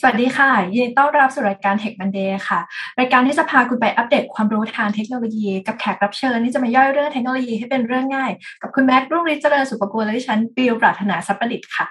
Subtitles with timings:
[0.00, 2.60] สวัสดีค่ะ ยินดีต้อนรับสู่รายการ Tech Monday ค่ะ
[3.00, 8.30] รายการที่จะพาคุณไปอัปเดตความรู้ทางเทคโนโลยี กับแขกรับเชิญที่จะมาย่อยเรื่องเทคโนโลยีให้เป็นเรื่องง่าย
[8.62, 11.86] กับคุณแม็กรุ่งฤทธิ์เจริญสุภกุลและดิฉันบิวปรารถนาสัพปดิษฐ์ค่ะ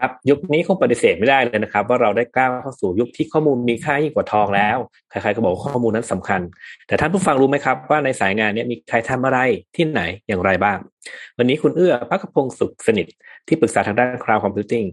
[0.02, 4.78] รับยุคนี้คงปฏิเสธไม่ได้เลยนะครับ ว่าเราได้ก้าวเข้าสู่ยุคที่ข้อมูลมีค่ายิ่งกว่าทองแล้ว
[5.10, 6.40] ใครๆก็บอกข้อมูลนั้นสำคัญ
[6.86, 9.38] แต่ท่านผู้ฟังรู้ไหมครับว่าในสายงานนี้มีใครทำอะไร
[9.76, 10.78] ที่ไหนอย่างไรบ้าง
[11.38, 13.06] วันนี้คุณเอื้อพักพงศ์สุขสนิท
[13.46, 14.86] ที่ปรึกษาทางด้าน Cloud Computing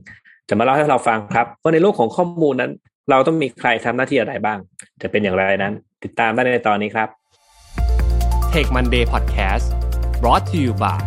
[0.50, 2.71] จะมาเล่าให้เราฟังครับว่าในโลกของข้อมูลนั้น
[3.10, 4.57] เราต้องมีใครทำหน้าที่อะไรบ้าง
[5.01, 5.73] จะเป็นอย่างไรนั้น
[6.04, 7.10] ติดตามได้ในตอนนี้ครับ
[8.54, 9.65] Take Monday Podcast
[10.21, 11.00] brought to you by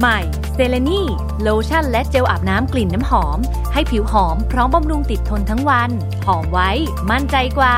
[0.00, 0.18] ใหม่
[0.54, 1.00] เซเลนี
[1.42, 3.38] โลชั่นและเจลอาบน้ำกลิ่นน้ำหอม
[3.72, 5.90] ให้ผิวหอมพร้อมบำรุงติดทนทั้งวัน
[6.26, 6.70] หอมไว้
[7.10, 7.76] มั่นใจกว่า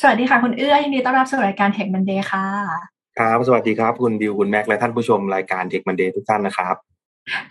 [0.00, 6.76] สวัสดีค่ะคุณเอื้อยินดีต้อนรับสู่รายการ Tech Monday ค่ะ ครับ สวัสดีครับ คุณบิวคุณแม็กและท่านผู้ชมรายการ Tech Monday ทุกท่านนะครับ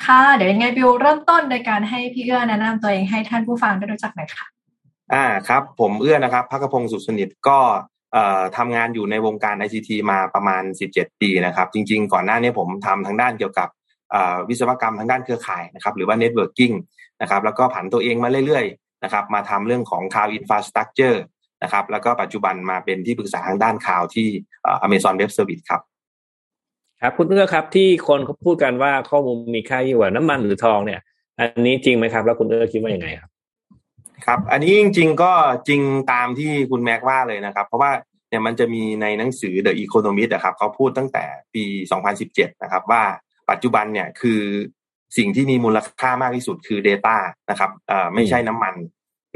[0.05, 4.45] ค่ะ เดี๋ยวยังไงบิวเริ่มต้นโดยการให้พี่เอื้อแนะนำตัวเองให้ท่านผู้ฟังได้รู้จักหน่อยค่ะ
[5.13, 7.59] อ่าครับ ผมเอื้อนะครับพักพงศ์สุขสนิทก็
[8.13, 13.69] เอ่อทำงานอยู่ในวงการ ICT มาประมาณ 17 ปีนะครับ จริง ๆ ก่อนหน้านี้ผมทำทางด้านเกี่ยวกับ
[14.11, 16.73] เอ่อวิศวกรรมทางด้านเครือข่ายนะครับ หรือว่า Networking
[17.21, 21.17] นะครับ แล้วก็ผันตัวเองมาเรื่อยๆนะครับ มาทำเรื่องของ Cloud Infrastructure
[21.63, 25.81] นะครับ แล้วก็ปัจจุบันมาเป็นที่ปรึกษาทางด้านข่าวที่เอ่อ Amazon Web Service ครับ
[27.01, 31.01] ครับคุณเอื้อครับที่คนเขาพูดกันว่าข้อมูลมีค่ายิ่งกว่าน้ำมันหรือทองเนี่ย
[31.39, 33.29] อันนี้จริงไหมครับ แล้วคุณเอื้อคิดว่ายังไงครับ
[34.25, 35.31] ครับ อันนี้จริง ๆ ก็
[35.67, 37.91] จริงตามที่คุณแม็กว่าเลยนะครับ เพราะว่า
[38.29, 41.63] เนี่ยมันจะมีในหนังสือ The Economist นะครับเขาพูดตั้งแต่ปี
[42.13, 43.03] 2017 นะครับ ว่า
[43.49, 44.41] ปัจจุบันเนี่ยคือ
[45.17, 47.17] สิ่งที่มีมูลค่ามากที่สุดคือ Data
[47.49, 48.75] นะครับเอ่อไม่ใช่น้ำมัน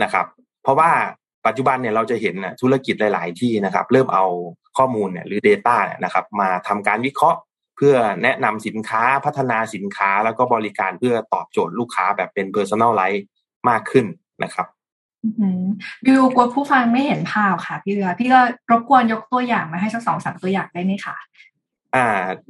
[0.04, 0.26] นะครับ
[0.64, 0.92] เพราะว่า
[1.46, 4.26] ปัจจุบันเนี่ยเราจะเห็นนะธุรกิจหลาย ๆ ที่นะครับ เริ่มเอา
[4.78, 7.40] ข้อมูลเนี่ยหรือ Data เนี่ยนะครับ มาทำการวิเคราะห์
[7.76, 13.22] เพื่อแนะนำสินค้าพัฒนาสินค้าแล้วก็บริการเพื่อตอบโจทย์ลูกค้าแบบเป็น Personalize
[13.70, 14.06] มากขึ้น
[14.44, 14.68] นะครับ
[15.24, 15.62] อือหือ
[16.06, 18.40] บิวกลัวผู้ฟังไม่เห็นภาพค่ะพี่เอื้อพี่ก็
[18.72, 21.18] รบกวนยกตัวอย่างมาให้สักสองสามตัวอย่างได้ไหมคะ
[21.96, 22.08] อ่า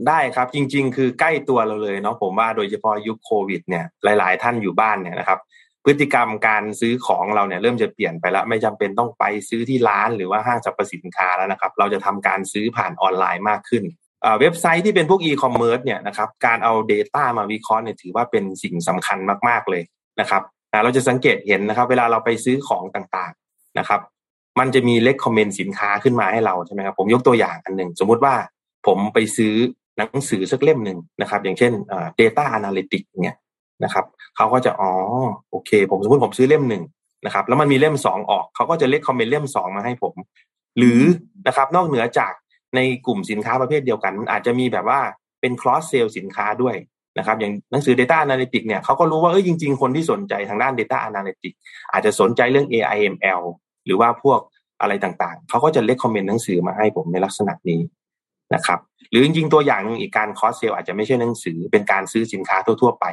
[0.08, 5.40] ได้ครับจริง ๆ คือใกล้ตัวเราเลยเนาะผมว่าโดยเฉพาะยุคโควิดเนี่ยหลาย ๆ ท่านอยู่บ้านเนี่ยนะครับ
[5.86, 13.84] พฤติกรรมการซื้อของเราเนี่ยเริ่มจะเปลี่ยนไปแล้ว ไม่จำเป็นต้องไปซื้อที่ร้านหรือว่าห้างสรรพสินค้าแล้วนะครับ เราจะทำการซื้อผ่านออนไลน์มากขึ้น
[14.40, 19.84] เว็บไซต์ที่เป็นพวกอีคอมเมิร์ซเนี่ยนะครับการเอา Data มาวิเคราะห์เนี่ยถือว่าเป็นสิ่งสำคัญมาก ๆ เลย
[20.20, 20.42] นะครับ
[20.84, 24.02] เราจะสังเกตเห็นนะครับ เวลาเราไปซื้อของต่างๆนะครับ
[24.60, 28.36] มันจะมีเล c คอมเมนต์สินค้าขึ้นมาให้เราใช่ไหมครับผมยกตัวอย่างอันหนึ่งสมมุติว่า
[28.88, 29.54] ผมไปซื้อ
[29.98, 33.38] หนังสือสักเล่มหนึ่งนะครับ อย่างเช่นเอ่อ data analytics เนี่ย
[33.84, 34.06] นะครับ
[34.36, 34.92] เขาก็จะอ๋อ
[35.52, 36.84] โอเค ผมสมมติผมซื้อเล่มหนึ่ง
[37.26, 40.14] นะครับ แล้วมันมีเล่มสองออกเขาก็จะเล c คอมเมนต์เล่มสองมาให้ผม
[40.78, 41.02] หรือ
[41.48, 42.34] นะครับ นอกเหนือจาก
[42.76, 45.00] ในกลุ่มสินค้าประเภทเดียวกันมันอาจจะมีแบบว่า
[45.42, 46.76] เป็น cross sell สินค้าด้วย
[47.18, 51.58] นะครับ อย่างหนังสือ data analytics เนี่ยเขาก็รู้ว่าเอ้ยจริง ๆ คนที่สนใจทางด้าน data analytics
[51.92, 53.42] อาจจะสนใจเรื่อง AIML
[53.86, 54.40] หรือว่าพวก
[54.82, 57.82] อะไรต่างๆ เขาก็จะเล c คอมเมนต์หนังสือมาให้ผมในลักษณะนี้
[58.56, 63.06] นะครับ หรือจริงๆตัวอย่างนึงอีกการ cross-sell อาจจะไม่ใช่หนังสือเป็นการซื้อสินค้าทั่วๆไป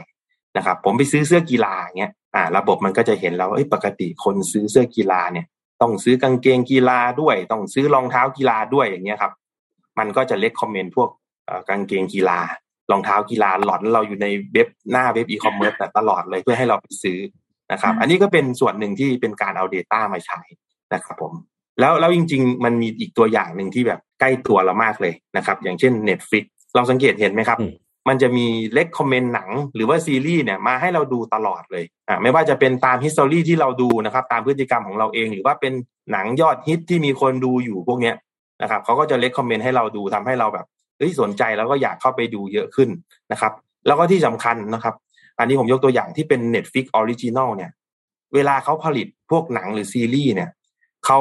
[0.56, 5.47] นะครับ ผมไปซื้อเสื้อกีฬาเงี้ยอ่า ระบบมันก็จะเห็นแล้วเอ้ยปกติคนซื้อเสื้อกีฬาเนี่ย
[5.82, 9.32] ต้องซื้อกางเกงกีฬาด้วย ต้องซื้อรองเท้ากีฬาด้วยอย่างเงี้ยครับ
[9.98, 11.08] มันก็จะเล c คอมเมนต์พวก
[11.47, 12.41] เอ่อกางเกงกีฬา
[12.91, 17.19] รองเท้ากีฬาหลอนเราอยู่ในเว็บหน้าเว็บอีคอมเมิร์ซตลอดเลยเพื่อให้เราไปซื้อ
[17.72, 20.41] นะครับ อันนี้ก็เป็นส่วนหนึ่งที่เป็นการเอา Data มาใช้
[20.94, 21.34] นะครับผม
[21.81, 26.44] แล้วแล้วจริง ๆ มันมีอีกตัวอย่างหนึ่งที่แบบใกล้ตัวเรามากเลยนะครับ อย่างเช่น Netflix
[26.75, 27.64] เราสังเกตเห็นไหมครับอื
[28.08, 35.72] มันจะมีเล c คอมเมนต์หนังหรือว่าซีรีส์เนี่ยมาให้เราดูตลอดเลยอ่าไม่ว่าจะเป็นตาม history ที่เราดูนะครับ ตามพฤติกรรมของเราเอง หรือว่าเป็น
[36.12, 38.14] หนังยอดฮิตที่มีคนดูอยู่พวกเนี้ย
[38.62, 40.66] นะครับเขาก็จะเล c คอมเมนต์ให้เราดูทำให้เราแบบ
[40.98, 42.88] เฮ้ยสนใจแล้วก็อยากเข้าไปดูเยอะขึ้น
[43.32, 43.52] นะครับ
[43.86, 44.94] แล้วก็ที่สำคัญนะครับ
[45.38, 47.70] อันนี้ผมยกตัวอย่างที่เป็น Netflix Original เนี่ย
[48.34, 50.50] เวลาเขาผลิตพวกหนังหรือซีรีส์เนี่ย
[51.06, 51.20] เขา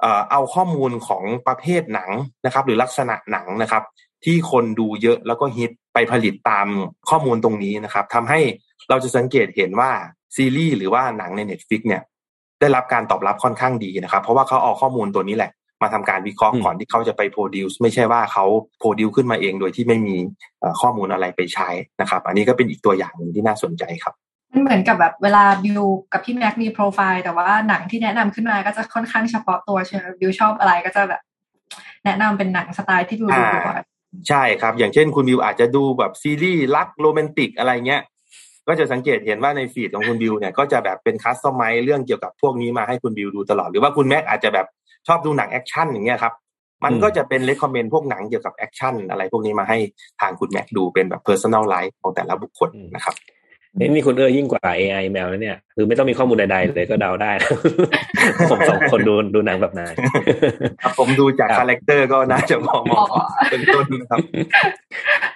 [0.00, 2.10] เอ่อเอาข้อมูลของประเภทหนัง
[2.46, 3.82] นะครับ หรือลักษณะหนังนะครับ
[4.24, 6.66] ที่คนดูเยอะแล้วก็ฮิตไปผลิตตาม
[7.10, 8.40] ข้อมูลตรงนี้นะครับทำให้
[8.90, 9.90] เราจะสังเกตเห็นว่า
[10.36, 12.02] ซีรีส์หรือว่าหนังใน Netflix เนี่ย
[12.60, 15.50] ได้รับการตอบรับค่อนข้างดีนะครับ เพราะว่าเขาเอาข้อมูลตัวนี้แหละ
[15.82, 18.44] มาทำการวิเคราะห์อืมก่อนที่เขาจะไป produce ไม่ใช่ว่าเขา
[18.82, 20.16] produce ขึ้นมาเองโดยที่ไม่มี
[20.60, 21.68] เอ่อข้อมูลอะไรไปใช้
[22.00, 24.14] นะครับ อันนี้ก็เป็นอีกตัวอย่างหนึ่งที่น่าสนใจครับ
[24.52, 25.82] มันเหมือนกับแบบเวลาบิว
[26.12, 31.22] กับพี่แม็กมีโปรไฟล์แต่ว่าหนังที่แนะนำขึ้นมาก็จะค่อนข้างเฉพาะตัวใช่ไหมบิวชอบอะไรก็จะแบบ
[32.04, 33.84] แนะนำเป็นหนังสไตล์ที่บิวดูบ่อย
[34.28, 38.02] ใช่ครับ อย่างเช่นคุณบิวอาจจะดูแบบซีรีส์รักโรแมนติกอะไรเงี้ย
[38.68, 44.66] ก็จะสังเกตเห็นว่าในฟีดของคุณบิวเนี่ยก็จะแบบเป็น customize เรื่องเกี่ยวกับพวกนี้มาให้คุณบิวดูตลอด หรือว่าคุณแม็กอาจจะแบบ
[45.06, 46.34] ชอบดูหนังแอคชั่นอย่างเงี้ยครับ
[46.84, 49.78] มันก็จะเป็น recommend พวกหนังเกี่ยวกับแอคชั่นอะไรพวกนี้มาให้
[50.20, 53.14] ทางคุณแม็กดูเป็นแบบ personalize ของแต่ละบุคคลนะครับ
[53.76, 57.32] นี่คุณเอื้อยิ่งกว่า AI แมวแล้วเนี่ย คือไม่ต้องมีข้อมูลใดๆเลยก็เดาได้
[58.50, 59.92] ผมสองคนดูดูหนังแบบนาย
[60.98, 63.06] ผมดูจากคาแรคเตอร์ก็น่าจะเหมาะเหมาะ
[63.50, 64.18] เป็นต้นนะครับ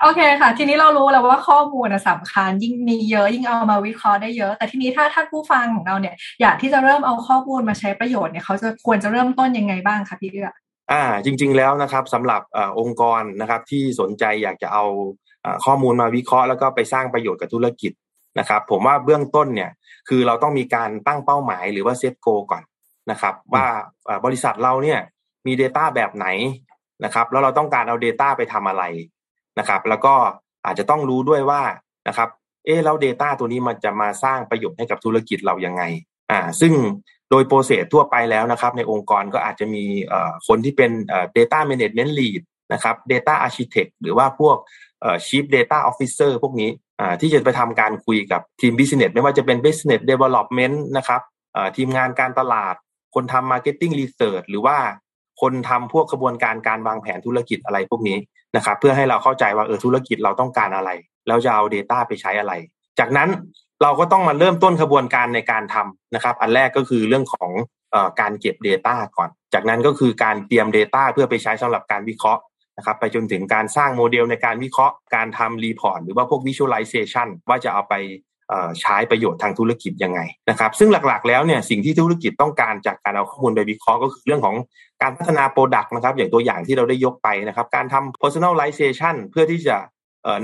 [0.02, 10.50] โอเคค่ะ ทีนี้เรารู้แล้วว่าข้อมูลสำคัญ ยิ่งมีเยอะยิ่งเอามาวิเคราะห์ได้เยอะ แต่ทีนี้ถ้าท่านผู้ฟังของเราเนี่ย อยากที่จะเริ่มเอาข้อมูลมาใช้ประโยชน์เนี่ยเขาจะควรจะเริ่มต้นยังไงบ้างคะพี่เอื้อ
[10.92, 14.84] อ่า จริง ๆ แล้วนะครับสำหรับอองค์กรนะครับ ที่สนใจอยากจะเอา
[15.64, 17.92] ข้อมูลมาวิเคราะห์แล้วก็ไปสร้างประโยชน์กับธุรกิจ
[18.38, 19.70] นะครับ ผมว่าเบื้องต้นเนี่ย
[20.08, 22.62] คือเราต้องมีการตั้งเป้าหมายหรือว่าเซตโกก่อน
[23.10, 23.66] นะครับ ว่า
[24.24, 25.00] บริษัทเราเนี่ย
[25.46, 26.26] มี Data แบบไหน
[27.04, 28.84] นะครับ แล้วเราต้องการเอา Data ไปทำอะไร
[29.58, 30.14] นะครับ แล้วก็
[30.64, 31.62] อาจจะต้องรู้ด้วยว่า
[32.08, 32.28] นะครับ
[32.64, 35.82] เออแล้ว Data ตัวนี้มันจะมาสร้างประโยชน์ให้กับธุรกิจเรายังไง
[36.30, 36.72] อ่าซึ่ง
[37.30, 39.84] โดยโปรเซสทั่วไปแล้วนะครับ ในองค์กรก็อาจจะมี
[40.46, 40.90] คนที่เป็น
[41.36, 42.42] data management lead
[42.72, 44.56] นะครับ data architect หรือว่าพวก
[45.26, 46.70] chief data officer พวกนี้
[47.20, 51.20] ที่จะไปทำการคุยกับทีม business ไม่ว่าจะเป็น business development นะครับ
[51.76, 52.74] ทีมงานการตลาด
[53.14, 54.76] คนทำ marketing research หรือว่า
[55.40, 58.18] คนทำพวกกระบวนการการวางแผนธุรกิจอะไรพวกนี้
[58.56, 60.90] นะครับ เพื่อให้เราเข้าใจว่าเออธุรกิจเราต้องการอะไร
[61.26, 62.52] แล้วจะเอา Data ไปใช้อะไร
[62.98, 63.28] จากนั้น
[63.82, 67.50] เราก็ต้องมาเริ่มต้นกระบวนการในการทำนะครับ อันแรกก็คือเรื่องของ
[67.94, 72.42] อการเก็บ Data ก่อน จากนั้นก็คือการเตรียม Data เพื่อไปใช้สำหรับการวิเคราะห์
[72.76, 77.94] นะครับไปจนถึงการสร้างโมเดลในการวิเคราะห์การทำ report หรือว่าพวก Visualization ว่าจะเอาไป
[78.80, 80.20] ใช้ประโยชน์ทางธุรกิจยังไง
[80.50, 84.56] นะครับ ซึ่งหลักๆแล้วเนี่ยสิ่งที่ธุรกิจต้องการจากการเอาข้อมูลไปวิเคราะห์ก็คือเรื่องของ
[85.02, 89.76] การพัฒนา product นะครับ อย่างตัวอย่างที่เราได้ยกไปนะครับ การทำ personalization เพื่อที่จะ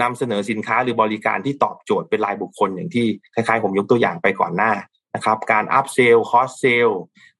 [0.02, 4.72] นำเสนอสินค้าหรือบริการที่ตอบโจทย์เป็นรายบุคคลอย่างที่คล้ายๆผมยกตัวอย่างไปก่อนหน้า
[5.14, 6.90] นะครับ การ up sell cross sell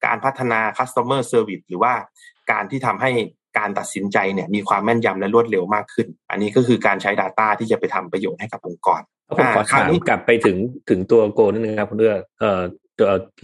[0.07, 1.95] การพัฒนา customer service หรือว่า
[2.51, 3.11] การที่ทำให้
[3.59, 9.01] การตัดสินใจเนี่ยมีความแม่นยำและรวดเร็วมากขึ้น อันนี้ก็คือการใช้ Data ที่จะไปทำประโยชน์ให้กับองค์กร
[9.39, 10.57] ผมขอถามกลับไปถึง
[10.91, 12.61] ถึงตัวโกนิดนึงครับคุณเลือกเอ่อ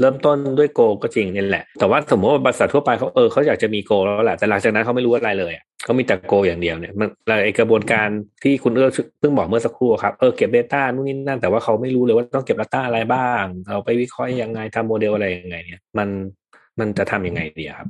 [0.01, 5.53] เริ่มต้นด้วยโกก็จริงนี่แหละ แต่ว่าสมมติว่าบริษัททั่วไปเขาเออเขาอยากจะมีโกแล้วแหละแต่หลังจากนั้นเขาไม่รู้อะไรเลย
[5.85, 7.09] เขามีแต่โกอย่างเดียวเนี่ยมัน
[7.45, 8.09] ไอกระบวนการ
[8.43, 8.91] ที่คุณเอื้อ
[9.21, 16.09] เพิ่งบอกเมื่อสักครู่ครับเออเก็บ Data นู่นนี่นั่นแต่ว่าเขาไม่รู้เลยว่าต้องเก็บ Data อะไรบ้าง เอาไปวิเคราะห์ยังไงทำโมเดลอะไรยังไงเนี่ยมัน
[16.79, 17.89] มันจะทํำยังไงดีครับ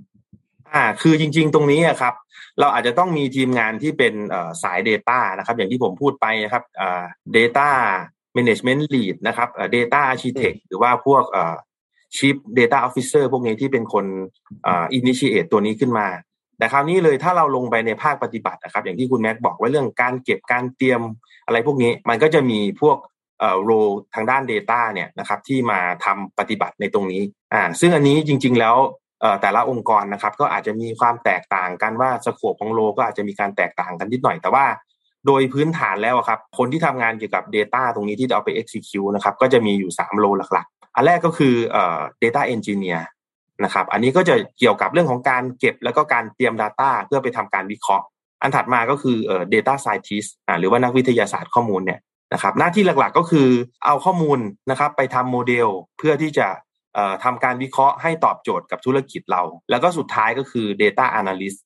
[0.72, 2.14] อ่าคือจริง ๆ ตรงนี้ครับ
[2.61, 4.14] เราอาจจะต้องมีทีมงานที่เป็น
[4.62, 7.02] สาย Data นะครับ อย่างที่ผมพูดไปนะครับอ่า
[7.37, 7.69] Data
[8.37, 11.25] Management Lead นะครับ Data Architect หรือว่าพวก
[12.16, 14.05] Chief Data Officer พวกนี้ที่เป็นคน
[14.66, 16.08] อ่า initiate ตัวนี้ขึ้นมา
[16.58, 21.00] แต่คราวนี้เลยถ้าเราลงไปในภาคปฏิบัตินะครับ อย่างที่คุณแม็กบอกว่าเรื่องการเก็บการเตรียม
[21.46, 22.96] อะไรพวกนี้มันก็จะมีพวก
[23.40, 23.70] เอ่อโร
[24.14, 27.22] ทางด้าน Data เนี่ยนะครับที่มาทำปฏิบัติในตรงนี้
[27.52, 28.76] อ่าซึ่งอันนี้จริง ๆ แล้ว
[29.41, 34.65] แต่ละองค์กรนะครับ ก็อาจจะมีความแตกต่างกันว่าสโคปของโลก็อาจจะมีการแตกต่างกันนิดหน่อย แต่ว่า
[35.26, 43.03] โดยพื้นฐานแล้วครับ คนที่ทำงานเกี่ยวกับ Data ตรงนี้ที่จะเอาไป execute นะครับ ก็จะมีอยู่ 3 โลหลักๆ อันแรกก็คือเอ่อ data engineer
[43.65, 48.05] นะครับ อันนี้ก็จะเกี่ยวกับเรื่องของการเก็บแล้วก็การเตรียม Data เพื่อไปทำการวิเคราะห์
[48.43, 52.00] อันถัดมาก็คือเอ่อ data scientist อ่าหรือว่านักวิทยาศาสตร์ข้อมูลเนี่ย
[52.32, 53.49] นะครับ หน้าที่หลักๆก็คือ
[53.85, 54.38] เอาข้อมูล
[54.71, 55.69] นะครับ ไปทำโมเดล
[55.99, 56.47] เพื่อที่จะ
[57.25, 61.58] ทำการวิเคราะห์ให้ตอบโจทย์กับธุรกิจเรา แล้วก็สุดท้ายก็คือ data analyst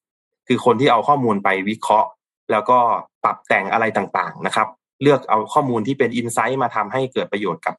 [0.49, 2.09] คือคนที่เอาข้อมูลไปวิเคราะห์
[2.51, 2.79] แล้วก็
[3.25, 4.69] ปรับแต่งอะไรต่างๆนะครับ
[5.03, 7.75] เลือกเอาข้อมูลที่เป็นอินไซต์มาทำให้เกิดประโยชน์กับ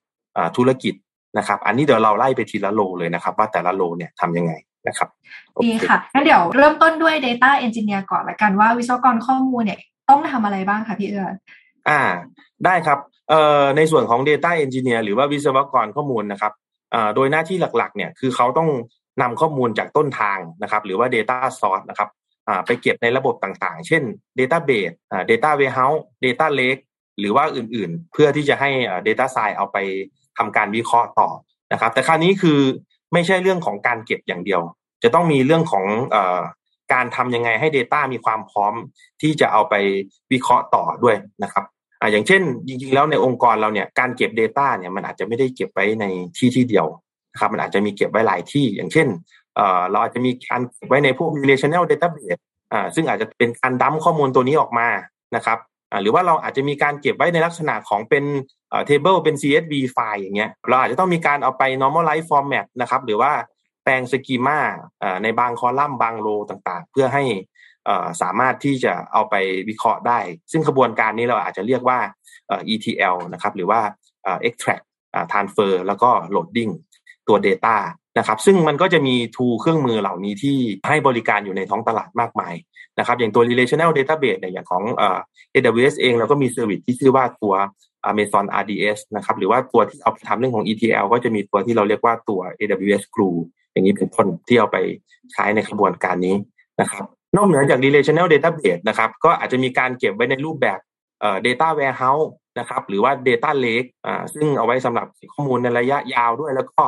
[0.58, 0.94] ธุรกิจ
[1.38, 4.54] นะครับ อันนี้เดี๋ยวเราไล่ไปทีละโลเลยนะครับ ว่าแต่ละโลเนี่ยทำยังไง
[4.88, 5.10] นะครับ
[5.64, 11.28] ดีค่ะงั้นเดี๋ยวเริ่มต้นด้วย Data Engineer ก่อนละกันว่าวิศวกรข้อมูลเนี่ยต้องทำอะไรบ้างคะพี่เอื้อ
[11.90, 12.02] อ่า
[12.66, 16.69] ได้ครับเอ่อในส่วนของ Data Engineer หรือว่าวิศวกรข้อมูลนะครับอ่า
[17.16, 18.70] โดยหน้าที่หลักๆเนี่ยคือเขาต้อง
[19.22, 22.10] นำข้อมูลจากต้นทางนะครับ หรือว่า Data Source นะครับ
[22.66, 24.04] ไปเก็บในระบบต่างๆ เช่น
[24.40, 24.96] Database
[25.30, 26.82] Data Warehouse Data Lake
[27.20, 28.70] หรือว่าอื่นๆ เพื่อที่จะให้
[29.08, 29.78] Data Science เอาไป
[30.38, 31.30] ทำการวิเคราะห์ต่อ
[31.74, 32.60] นะครับ แต่คราวนี้คือ
[33.14, 34.62] ไม่ใช่เรื่องของการเก็บอย่างเดียว
[35.04, 36.18] จะต้องมีเรื่องของอ
[36.94, 38.74] การทำยังไงให้ Data มีความพร้อม
[39.22, 39.76] ที่จะเอาไป
[40.32, 41.66] วิเคราะห์ต่อด้วยนะครับ
[42.02, 46.06] อ่าอย่างเช่น จริงๆแล้วในองค์กรเราเนี่ยการเก็บ Data เนี่ยมันอาจจะไม่ได้เก็บไว้ใน
[46.38, 46.88] ที่ที่เดียว
[47.34, 49.08] นะครับมันอาจจะมีเก็บไว้หลายที่ อย่างเช่น
[49.92, 52.42] เราอาจจะมีการเก็บไว้ในพวก relational database
[52.74, 54.88] อ่าซึ่งอาจจะเป็นการดั้มข้อมูลตัวนี้ออกมา
[55.36, 55.58] นะครับ
[55.92, 58.24] อ่าหรือว่าเราอาจจะมีการเก็บไว้ในลักษณะของเป็น
[58.70, 63.32] เอ่อ table เป็น CSV ไฟล์อย่างเงี้ยเราอาจจะต้องมีการเอาไป normalize format นะครับหรือว่า
[63.84, 64.60] แปลงสกีมา
[65.04, 67.24] อ่าในบางคอลัมน์บางโรต่างๆ เพื่อให้
[68.22, 69.36] สามารถที่จะเอาไป
[69.70, 70.20] วิเคราะห์ได้
[70.52, 72.00] ซึ่งกระบวนการนี้เราอาจจะเรียกว่า
[72.74, 73.82] ETL นะครับหรือว่า
[74.48, 74.84] extract
[75.32, 76.72] transfer แล้วก็ loading
[77.28, 77.78] ตัว Data
[78.18, 82.54] นะครับซึ่งมันก็จะมีทูเครื่องมือเหล่านี้ที่ให้บริการอยู่ในท้องตลาดมากมาย
[83.00, 84.84] นะครับอย่างตัว relational database เนี่ยอย่างของ
[85.54, 87.56] AWS เองเราก็มีเซอร์วิสที่ชื่อว่าตัว
[88.12, 93.38] Amazon RDS นะครับหรือว่าตัวที่เอาไปทำเรื่องของ ETL ก็จะมีตัวที่เราเรียกว่าตัว AWS Glue
[93.72, 94.78] อย่างนี้เป็นต้นที่เอาไป
[95.32, 96.36] ใช้ในกระบวนการนี้
[96.82, 97.06] นะครับ
[97.38, 100.80] นอกเหนือจาก relational database นะครับ ก็อาจจะมีการเก็บไว้ในรูปแบบ
[101.20, 106.82] เอ่อ data warehouse นะครับ หรือว่า data lake อ่าซึ่งเอาไว้สำหรับข้อมูลในระยะยาวด้วย แล้วก็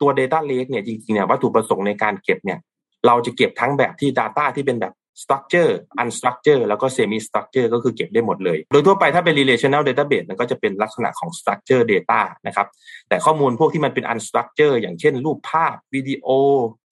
[0.00, 2.58] ตัว data lake เนี่ยจริงๆเนี่ยวัตถุประสงค์ในการเก็บเนี่ย
[3.06, 4.92] เราจะเก็บทั้งแบบที่ data ที่เป็นแบบ
[5.22, 12.66] structure unstructure แล้วก็ semi structure ก็คือเก็บได้หมดเลย โดยทั่วไปถ้าเป็น relational database มันก็จะเป็นลักษณะของ structure data นะครับ
[13.08, 16.26] แต่ข้อมูลพวกที่มันเป็น unstructure อย่างเช่น รูปภาพวิดีโอ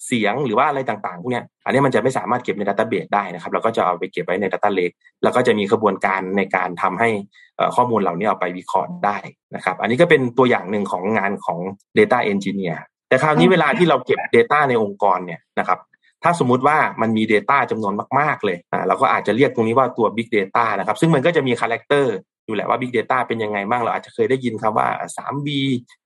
[0.07, 7.11] เสียงหรือว่าอะไรต่างๆพวกนี้อันนี้มันจะไม่สามารถเก็บใน database ได้นะครับเราก็จะเอาไปเก็บไว้ใน data lake แล้วก็จะมีกระบวนการในการทำให้
[7.77, 9.17] ข้อมูลเหล่านี้เอาไปวิเคราะห์ได้
[9.55, 11.59] นะครับ อันนี้ก็เป็นตัวอย่างหนึ่งของงานของ
[11.99, 12.79] data engineer
[13.09, 15.79] แต่คราวนี้เวลาที่เราเก็บ data ในองค์กรเนี่ยนะครับ
[16.25, 22.15] ถ้าสมมุติว่ามันมี Data จำนวนมาก ๆ เลยอ่าเราก็อาจจะเรียกตรงนี้ว่าตัว Big Data นะครับ ซึ่งมันก็จะมีคาแรคเตอร์
[22.47, 25.49] อยู่แหละว่า Big Data เป็นยังไงบ้างเราอาจจะเคยได้ยินคำว่า 3V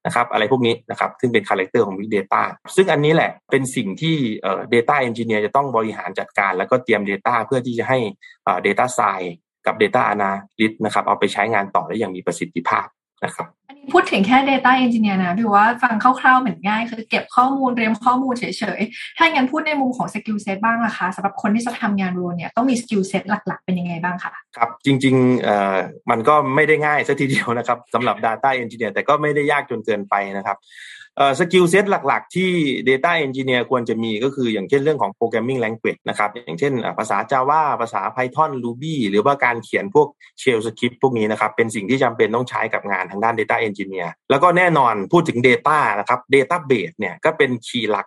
[0.06, 2.42] นะครับอะไรพวกนี้นะครับซึ่งเป็นคาแรคเตอร์ของ Big Data
[2.76, 7.98] ซึ่งอันนี้แหละเป็นสิ่งที่เอ่อ Data Engineer จะต้องบริหารจัดการ แล้วก็เตรียม Data เพื่อที่จะให้
[8.46, 9.34] อ่า Data Science
[9.66, 12.86] กับ Data Analyst นะครับเอาไปใช้งานต่อได้อย่างมีประสิทธิภาพ
[13.24, 18.44] นะครับอันนี้พูดถึงแค่ Data Engineer นะพี่ว่าฟังคร่าวๆเหมือนง่าย คือเก็บข้อมูลเรียมข้อมูลเฉ
[18.78, 25.76] ยๆ ถ้าอย่างนั้นพูดในมุมของ Skill Set บ้างล่ะคะสำหรับคนที่จะทำงานโรเนี่ยต้องมี Skill Set หลักๆ เป็นยังไงบ้างคะครับจริงๆเอ่อ
[26.10, 30.97] มันก็ไม่ได้ง่ายซะทีเดียวนะครับสำหรับ Data Engineer แต่ก็ไม่ได้ยากจนเกินไปนะครับเอ่อ
[31.38, 32.50] skill set หลัก ๆ ที่
[32.88, 40.08] Data Engineer ควรจะมีก็คืออย่างเช่นเรื่องของ Programming Language นะครับอย่างเช่นภาษา Java ภาษา Python Ruby หรือว่าการเขียนพวก
[40.42, 48.06] Shell Script พวกนี้นะครับเป็นสิ่งที่จำเป็นต้องใช้กับงานทางด้าน Data Engineer แล้วก็แน่นอนพูดถึง Data นะครับ Database เนี่ยก็เป็น key หลัก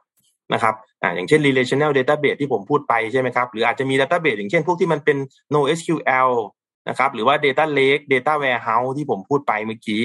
[0.53, 5.18] นะครับอ่าอย่างเช่น relational database ที่ผมพูดไปใช่ไหมครับ หรืออาจจะมี database อย่างเช่นพวกที่มันเป็น
[5.53, 6.30] NoSQL
[6.89, 10.01] นะครับหรือว่า data lake data warehouse ที่ผมพูดไปเมื่อกี้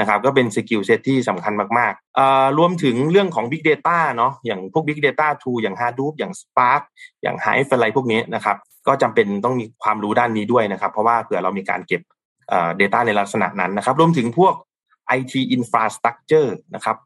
[0.00, 6.82] นะครับก็เป็น skill set ที่สำคัญมากๆอ่ารวมถึงเรื่องของ big data เนาะอย่างพวก big data tool อย่าง Hadoop อย่าง Spark
[7.22, 8.56] อย่าง Hive อะไรพวกนี้นะครับ
[8.86, 12.02] ก็จำเป็นต้องมีความรู้ด้านนี้ด้วยนะครับ เพราะว่าเผื่อเรามีการเก็บ
[12.52, 14.54] อ่อ data ในลักษณะนั้นนะครับ รวมถึงพวก
[15.18, 16.96] IT infrastructure นะครับ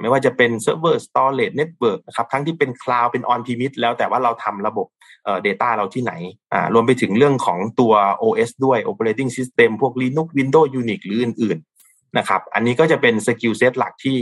[0.00, 4.86] ไม่ว่าจะเป็น server storage network นะครับทั้งที่เป็น cloud เป็น on premise แล้วแต่ว่าเราทำระบบ
[5.24, 6.12] เอ่อ data เราที่ไหน
[6.52, 14.16] อ่ารวมไปถึงเรื่องของตัว OS ด้วย operating system พวก Linux Windows Unix หรืออื่นๆนะครับอันนี้ก็จะเป็น skill set หลักที่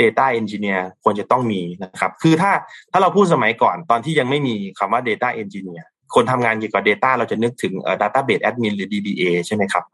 [0.00, 2.52] data engineer ควรจะต้องมีนะครับคือถ้า
[2.92, 9.84] ถ้าเราพูดสมัยก่อนตอนที่ยังไม่มีคำว่า data engineer คนทำงานเกี่ยวกับ data เราจะนึกถึงเอ่อ database admin หรือ DBA ใช่ไหมครับ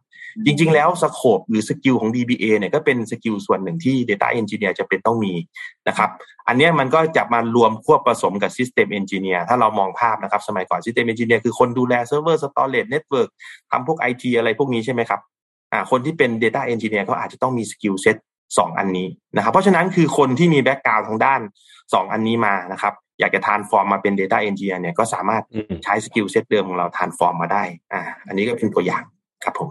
[0.47, 5.33] จริง ๆ แล้ว scope หรือ skill ของ DBA เนี่ยก็เป็น skill ส่วนหนึ่งที่ Data Engineer จำเป็นต้องมี
[5.89, 6.11] นะครับ
[6.49, 13.29] อันเนี้ยมันก็จะมารวมควบผสมกับ System Engineer ถ้าเรามองภาพนะครับ สมัยก่อน System Engineer คือคนดูแล Server Storage Network
[13.71, 15.21] ทำพวก IT อะไรพวกนี้ใช่ไหมครับ
[15.73, 18.17] อ่าคนที่เป็น Data Engineer ก็อาจจะต้องมี skill set
[18.59, 21.41] สองอันนี้นะครับ เพราะฉะนั้นคือคนที่มี background ทางด้าน
[21.77, 27.63] 2 อันนี้มานะครับอยากจะ transform มาเป็น Data Engineer เนี่ยก็สามารถอืมใช้ skill set เดิมของเรา transform มาได้
[27.93, 29.03] อ่าอันนี้ก็เป็นตัวอย่าง
[29.45, 29.71] ครับผม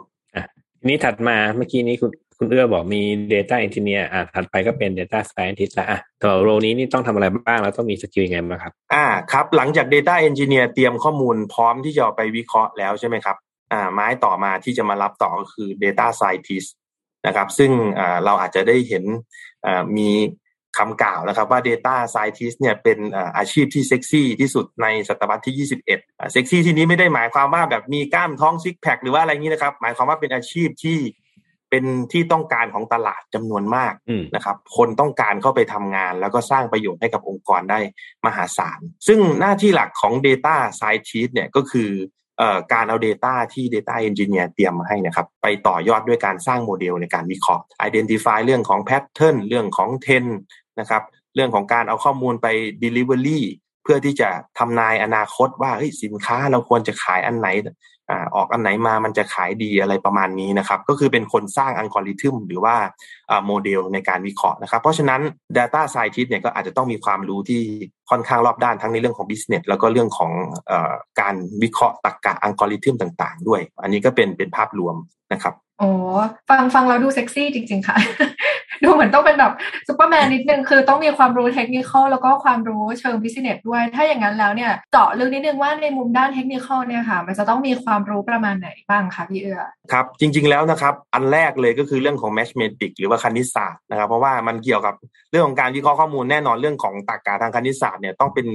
[0.82, 3.02] ทีนี้ถัดมาเมื่อกี้นี้คุณคุณเอื้อบอกมี
[3.34, 13.36] Data Engineer อะถัดไปก็เป็น Data Scientist ละอะตัว role นี้นี่ต้องทำอะไรบ้างแล้วต้องมี skill ยังไงบ้างครับ อ่าครับ หลังจาก Data Engineer เตรียมข้อมูลพร้อมที่จะไปวิเคราะห์แล้วใช่ไหมครับ
[13.72, 16.70] อ่าไม้ต่อมาที่จะมารับต่อก็คือ Data Scientist
[17.28, 19.04] นะครับ ซึ่งอ่าเราอาจจะได้เห็น
[19.66, 20.10] อ่ามี
[20.78, 31.00] คำกล่าวนะครับว่า Data Scientist เนี่ยเป็นอ่าอาชีพที่เซ็กซี่ที่สุดในศตวรรษที่ 21อ่าเซ็กซี่ที่นี้ไม่ได้หมายความว่าแบบมีกล้ามท้องซิกแพคหรือว่าอะไรอย่างนี้นะครับ หมายความว่าเป็นอาชีพที่
[31.70, 37.80] เป็นที่ต้องการของตลาดจำนวนมากอืมนะครับ คนต้องการเข้าไปทำงาน แล้วก็สร้างประโยชน์ให้กับองค์กรได้
[38.25, 41.90] มหาศาล ซึ่งหน้าที่หลักของ Data Scientist เนี่ยก็คือ
[42.38, 50.32] เอ่อการเอา Data ที่ Data Engineer เตรียมมาให้นะครับ ไปต่อยอดด้วยการสร้างโมเดลในการวิเคราะห์ Identify เรื่องของ Pattern เรื่องของ Trend
[50.80, 51.01] นะครับ
[51.36, 52.48] เรื่องของการเอาข้อมูลไป
[52.84, 53.42] Delivery
[53.84, 55.72] เพื่อที่จะทำนายอนาคตว่า
[56.04, 57.50] สินค้าเราควรจะขายอันไหน
[58.10, 62.75] อออกอันไหนมามันจะขายดีอะไรประมาณนี้นะครับ ก็คือเป็นคนสร้างอัลกอริทึมหรือว่า
[63.46, 65.22] โมเดลในการวิเคราะห์นะครับ เพราะฉะนั้น
[65.58, 67.62] Data Scientist เนี่ยก็อาจจะต้องมีความรู้ที่
[68.10, 70.32] ค่อนข้างรอบด้านทั้งในเรื่องของ Business แล้วก็เรื่องของ
[70.72, 70.74] อ
[71.22, 74.96] การวิเคราะห์ตรรกะอัลกอริทึมต่าง ๆ ด้วย อันนี้ก็เป็นเป็นภาพรวม
[75.34, 75.92] นะครับ โอ้
[76.50, 77.98] ฟังฟังเราดูเซ็กซี่จริง ๆ ค่ะ
[78.84, 79.54] ดูเหมือนต้องเป็นแบบ
[79.88, 89.62] ซูเปอร์แมนนิดนึง คือต้องมีความรู้เทคนิคแล้วก็ความรู้เชิง business ด้วย ถ้าอย่างนั้นแล้วเนี่ยเจาะลึกนิดนึงว่าในมุมด้านเทคนิคเนี่ยค่ะ มันจะต้องมีความรู้ประมาณไหนบ้างคะพี่เอื้อ
[89.92, 94.96] ครับ จริง ๆ แล้วนะครับ อันแรกเลยก็คือเรื่องของ mathematic หรือว่าคณิตศาสตร์นะครับ เพราะว่ามันเกี่ยวกับ
[95.32, 98.48] เรื่องของการวิเคราะห์ข้อมูลแน่นอนเรื่องของตรรกะทางคณิตศาสตร์เนี่ยต้องเป็น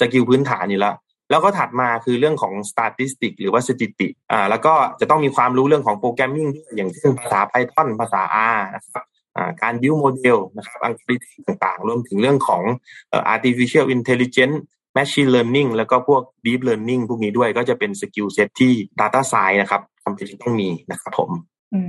[0.00, 0.94] skill พื้นฐานอยู่แล้ว
[1.32, 8.22] แล้วก็ถัดมาคือเรื่องของ statistic หรือว่าสถิติอ่าแล้วก็จะต้องมีความรู้เรื่องของ programming ด้วยอย่างเช่นภาษา Python ภาษา
[8.54, 9.04] R นะครับ
[9.36, 12.62] อ่าการ build model นะครับอัลกอริทึมต่างๆ รวมถึงเรื่องของ
[13.10, 14.56] เอ่อ artificial intelligence
[14.96, 21.30] machine learning แล้วก็พวก deep learning พวกนี้ด้วยก็จะเป็น skill set ที่ data science นะครับจำเป็นต้องมีนะครับผม
[21.74, 21.80] อื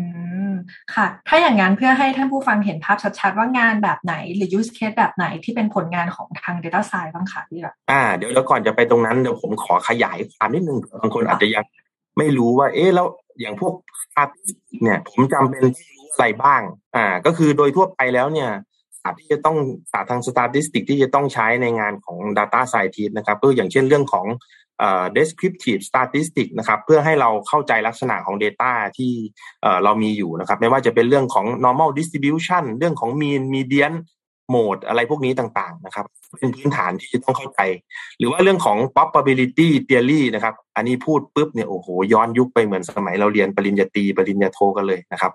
[0.42, 0.42] ม
[0.95, 11.65] ค่ะ ถ้าอย่างนั้นเพื่อให้ท่านผู้ฟังเห็นภาพชัดๆ ว่างานแบบไหน หรือ use case แบบไหนที่เป็นผลงานของทาง Data Science บ้างคะพี่แบบอ่าเดี๋ยวแล้วก่อนจะไปตรงนั้นเดี๋ยวผมขอขยายความนิดนึงบางคนอาจจะยัง
[12.17, 13.07] ไม่รู้ว่า เอ๊ะแล้ว
[13.39, 13.73] อย่างพวก
[14.15, 16.61] สถิติเนี่ย ผมจำเป็นที่รู้อะไรบ้าง
[16.95, 18.49] อ่า ก็คือโดยทั่วไปแล้วเนี่ย
[19.01, 19.57] ศาสตร์ที่จะต้อง
[19.91, 24.25] ศาสตร์ทางสถิติที่จะต้องใช้ในงานของ Data Scientist นะครับก็อย่างเช่นเรื่องของ
[25.17, 29.11] descriptive statistic นะครับเพื่อให้เราเข้าใจลักษณะของ Data ที่
[29.83, 33.93] เรามีอยู่นะครับไม่ว่าจะเป็นเรื่องของ normal distribution เรื่องของ mean median
[34.53, 36.05] mode อะไรพวกนี้ต่างๆนะครับ
[36.39, 37.59] เป็นพื้นฐานที่จะต้องเข้าใจ
[38.17, 45.33] หรือว่าเรื่องของ probability theory นะครับ อันนี้พูดปุ๊บเนี่ยโอ้โหย้อนยุคไปเหมือนสมัยเราเรียนปริญญาตรีปริญญาโทกันเลยนะครับ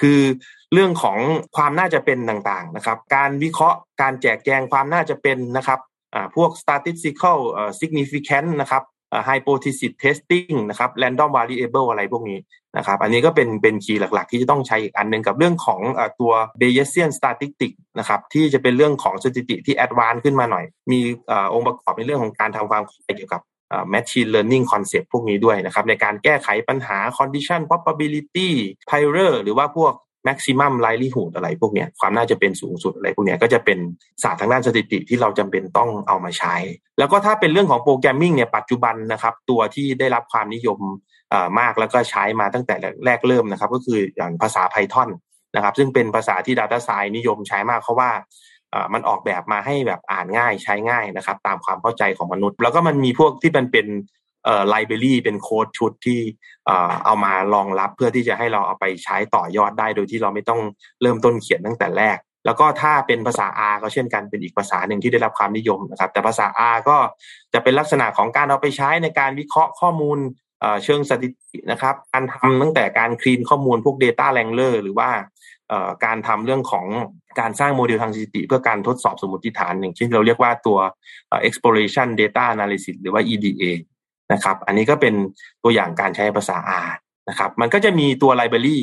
[0.00, 0.20] คือ
[0.72, 1.18] เรื่องของ
[1.56, 5.80] ความน่าจะเป็นต่างๆนะครับ การวิเคราะห์การแจกแจงความน่าจะเป็นนะครับ
[6.36, 7.38] พวก statistical
[7.80, 8.82] significance นะครับ
[9.28, 12.38] hypothesis testing นะครับ random variable อะไรพวกนี้
[12.76, 15.80] นะครับ อันนี้ก็เป็นเป็นคีย์หลัก ๆ ที่จะต้องใช้อีกอันหนึ่งกับเรื่องของ
[16.20, 21.00] ตัว Bayesian statistics นะครับ ที่จะเป็นเรื่องของสถิติที่ advanced ขึ้นมาหน่อย มี
[21.52, 23.42] องค์ประกอบในเรื่องของการทำความเข้าใจเกี่ยวกับ
[23.92, 28.50] machine learning concept พวกนี้ด้วยนะครับ ในการแก้ไขปัญหา condition probability
[28.90, 29.92] p i r e r หรือว่าพวก
[30.28, 33.78] maximum likelihood อะไรพวกเนี้ยความน่าจะเป็นสูงสุดอะไรพวกเนี้ยก็จะเป็น
[34.22, 36.56] ศาสตร์ทางด้านสถิติที่เราจำเป็นต้องเอามาใช้
[36.98, 40.78] แล้วก็ถ้าเป็นเรื่องของโปรแกรมมิ่งเนี่ยปัจจุบันนะครับตัวที่ได้รับความนิยม
[41.60, 42.74] มากแล้วก็ใช้มาตั้งแต่
[43.04, 45.08] แรกเริ่มนะครับ ก็คืออย่างภาษา Python
[45.54, 48.10] นะครับซึ่งเป็นภาษาที่ Data Science นิยมใช้มากเพราะว่า
[48.92, 53.86] มันออกแบบมาให้แบบอ่านง่ายใช้ง่ายนะครับ ตามความเข้าใจของมนุษย์ แล้วก็มันมีพวกที่มันเป็น
[54.68, 56.20] ไลบรารีเป็นโค้ดชุดที่
[57.04, 60.60] เอามารองรับเพื่อที่จะให้เราเอาไปใช้ต่อยอดได้โดยที่เราไม่ต้อง
[61.02, 66.96] เริ่มต้นเขียนตั้งแต่แรก แล้วก็ถ้าเป็นภาษา R ก็เช่นกันเป็นอีกภาษาหนึ่งที่ได้รับความนิยมนะครับ แต่ภาษา R ก็
[67.52, 70.18] จะเป็นลักษณะของการเอาไปใช้ในการวิเคราะห์ข้อมูล
[70.84, 75.10] เชิงสถิตินะครับการทำตั้งแต่การคลีนข้อมูลพวก Data Wrangler หรือว่า
[76.04, 76.86] การทำเรื่องของ
[77.40, 80.78] การสร้างโมเดลทางสถิติ เพื่อการทดสอบสมมติฐานอย่างเช่นเราเรียกว่าตัว
[81.48, 83.64] exploration data analysis หรือว่า EDA
[84.32, 85.14] นะครับ อันนี้ก็เป็น
[85.62, 86.90] ตัวอย่างการใช้ภาษา R
[87.28, 88.78] นะครับ มันก็จะมีตัวไลบรารี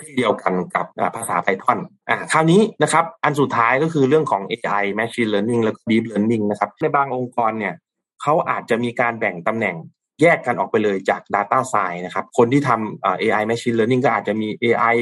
[0.00, 1.78] ที่เดียวกันกับภาษา Python
[2.08, 7.74] อ่าคราวนี้นะครับ อันสุดท้ายก็คือเรื่องของ AI Machine Learning แล้วก็ Deep Learning นะครับ ในบางองค์กรเนี่ย
[8.22, 9.76] เขาอาจจะมีการแบ่งตำแหน่ง
[10.20, 14.96] แยกกันออกไปเลยจาก Data Science นะครับ คนที่ทำ AI Machine Learning ก็อาจจะมี AI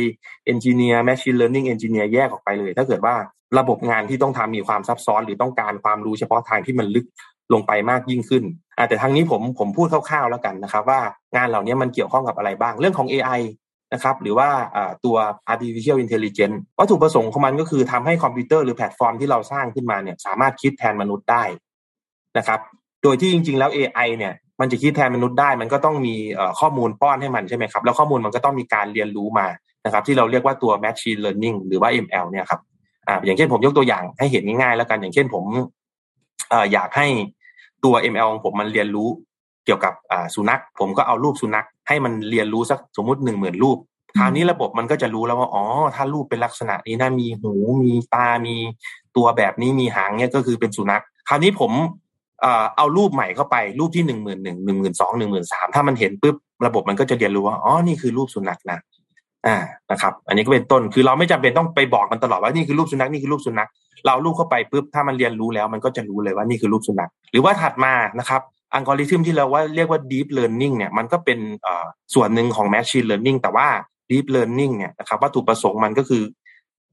[0.53, 3.15] Engineer Machine Learning Engineer แยกออกไปเลย ถ้าเกิดว่า
[3.59, 7.07] ระบบงานที่ต้องทำมีความซับซ้อน หรือต้องการความรู้เฉพาะทางที่มันลึก
[7.53, 8.45] ลงไปมากยิ่งขึ้น
[8.89, 11.01] แต่ทางนี้ผมผมพูดคร่าวๆแล้วกันนะครับ ว่า
[11.37, 13.41] งานเหล่านี้มันเกี่ยวข้องกับอะไรบ้างเรื่องของ AI
[13.93, 14.49] นะครับหรือว่า
[15.05, 15.17] ตัว
[15.53, 21.45] artificial intelligence วัตถุประสงค์ของมันก็คือทำให้คอมพิวเตอร์หรือแพลตฟอร์มที่เราสร้างขึ้นมาเนี่ยสามารถคิดแทนมนุษย์ได้
[22.39, 22.61] นะครับ
[23.03, 26.15] โดยที่จริง ๆ แล้ว AI เนี่ยมันจะคิดแทนมนุษย์ได้ มันก็ต้องมี
[26.61, 29.47] ข้อมูลป้อนให้มันใช่ไหมครับ แล้วข้อมูลมันก็ต้องมีการเรียนรู้มา
[29.85, 32.61] นะครับ ที่เราเรียกว่าตัว machine learning หรือว่า ML เนี่ยครับ
[33.09, 35.45] อ่าอย่างเช่นผมยกตัวอย่างให้เห็นง่ายๆแล้วกันอย่างเช่นผม
[36.73, 37.09] อยากให้
[37.85, 39.09] ตัว ML ของผมมันเรียนรู้
[39.65, 39.95] เกี่ยวกับ
[40.35, 43.79] สุนัข ผมก็เอารูปสุนัข ให้มันเรียนรู้สักสมมติหนึ่งหมื่นรูป
[44.19, 45.65] คราวนี้ระบบมันก็จะรู้แล้วว่าอ๋อ
[45.95, 48.57] ถ้ารูปเป็นลักษณะนี้นะมีหูมีตา มี
[49.17, 51.73] ตัวแบบนี้มีหางเนี่ยก็คือเป็นสุนัข คราวนี้ผม
[52.77, 56.37] เอารูปใหม่เข้าไปรูปที่หนึ่งหมื่นหนึ่งหนึ่งหมื่นสองหนึ่งหมื่นสามถ้ามันเห็นปุ๊บ
[56.67, 58.79] ระบบมันก็จะเรียนรู้ว่าอ๋อนี่คือรูปสุนัขนะ
[59.47, 59.57] อ่า
[59.91, 63.69] นะครับ อันนี้ก็เป็นต้นคือเราไม่จำเป็นต้องไปบอกมันตลอดว่านี่คือรูปสุนัขนี่คือรูปสุนัข
[64.07, 71.39] เราลูกเข้าไปปุ๊บถ้ามันเรียนรู้แล้ว มันก็จะรู้เลยว่านี่คือรูปสุนัขหรือว่าถัดมานะครับอัลกอริทึมที่เราว่าเรียกว่า deep learning เนี่ยมันก็เป็น
[72.15, 73.69] ส่วนหนึ่งของ machine learning แต่ว่า
[74.11, 76.23] deep learning เนี่ยนะครับวัตถุประสงค์มันก็คือ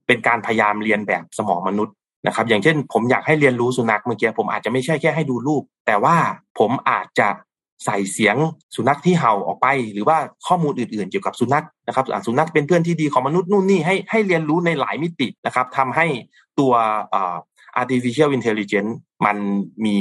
[0.07, 1.95] เป็นการพยายามเรียนแบบสมองมนุษย์
[2.27, 6.15] นะครับ อย่างเช่น ผมอยากให้เรียนรู้สุนัขเมื่อกี้ผมอาจจะไม่ใช่แค่ให้ดูรูป แต่ว่า
[6.59, 7.27] ผมอาจจะ
[7.85, 8.35] ใส่เสียง
[8.75, 16.07] สุนัขที่เห่าออกไป หรือว่าข้อมูลอื่นๆ เกี่ยวกับสุนัขนะครับสุนัขเป็นเพื่อนที่ดีของมนุษย์นู่นนี่ให้ให้เรียนรู้ในหลายมิตินะครับทำให้
[16.59, 16.73] ตัว
[17.81, 18.91] artificial intelligence
[19.25, 19.37] มัน
[19.85, 19.97] มี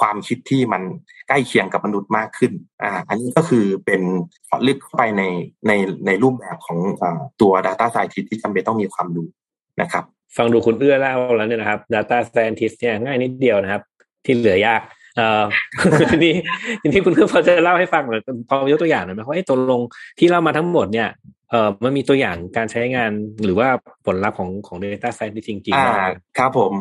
[0.00, 0.82] ความคิดที่มัน
[1.28, 4.02] ใกล้เคียงกับมนุษย์มากขึ้น อ่า อันนี้ก็คือเป็น
[4.66, 5.22] ลึกเข้าไปใน
[5.66, 5.72] ใน
[6.06, 7.04] ในรูปแบบของอ
[7.40, 9.28] ตัว data scientist ที่จำเป็นต้องมีความรู้
[9.80, 10.04] นะครับ
[10.36, 13.82] ฟังดูคุณเอื้อเล่าแล้วเนี่ยนะครับ Data Scientist เนี่ยง่ายนิดเดียวนะครับ
[14.24, 14.82] ที่เหลือยาก
[16.10, 16.34] ทีนี้
[16.80, 19.80] ทีนี้คุณเอื้อพอจะเล่าให้ฟังหน่อยพอยกตัวอย่างหน่อยไหมว่าไอ้ตัวลง
[20.18, 21.08] ที่เล่ามาทั้งหมดเนี่ย
[21.50, 23.10] เอ่อมันมีตัวอย่างการใช้งาน
[23.44, 23.68] หรือว่า
[24.06, 26.02] ผลลัพธ์ของของ Data Scientist จริงๆอ่าบ้างไหม
[26.38, 26.72] ครับผม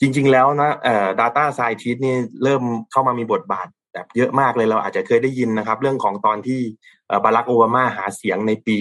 [0.00, 6.60] จริง ๆ แล้วนะเอ่อ data scientist นี่เริ่มเข้ามามีบทบาทแบบเยอะมากเลยเราอาจจะเคยได้ยินนะครับ เรื่องของตอนที่
[7.08, 8.78] เอ่อบารักโอบามาหาเสียงในปี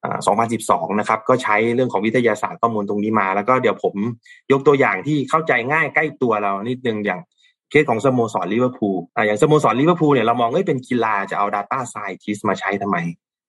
[0.00, 0.18] เอ่อ
[0.58, 3.94] 2012 นะครับ ก็ใช้เรื่องของวิทยาศาสตร์ข้อมูลตรงนี้มา แล้วก็เดี๋ยวผม
[4.52, 7.20] ยกตัวอย่างที่เข้าใจง่ายใกล้ตัวเรานิดนึงอย่าง
[7.72, 12.96] เคสของสโมสรลิเวอร์พูลอ่าอย่างสโมสรลิเวอร์พูลเนี่ยเรามองว่าเอ้ยเป็นกีฬาจะเอา data scientist มาใช้ทำไม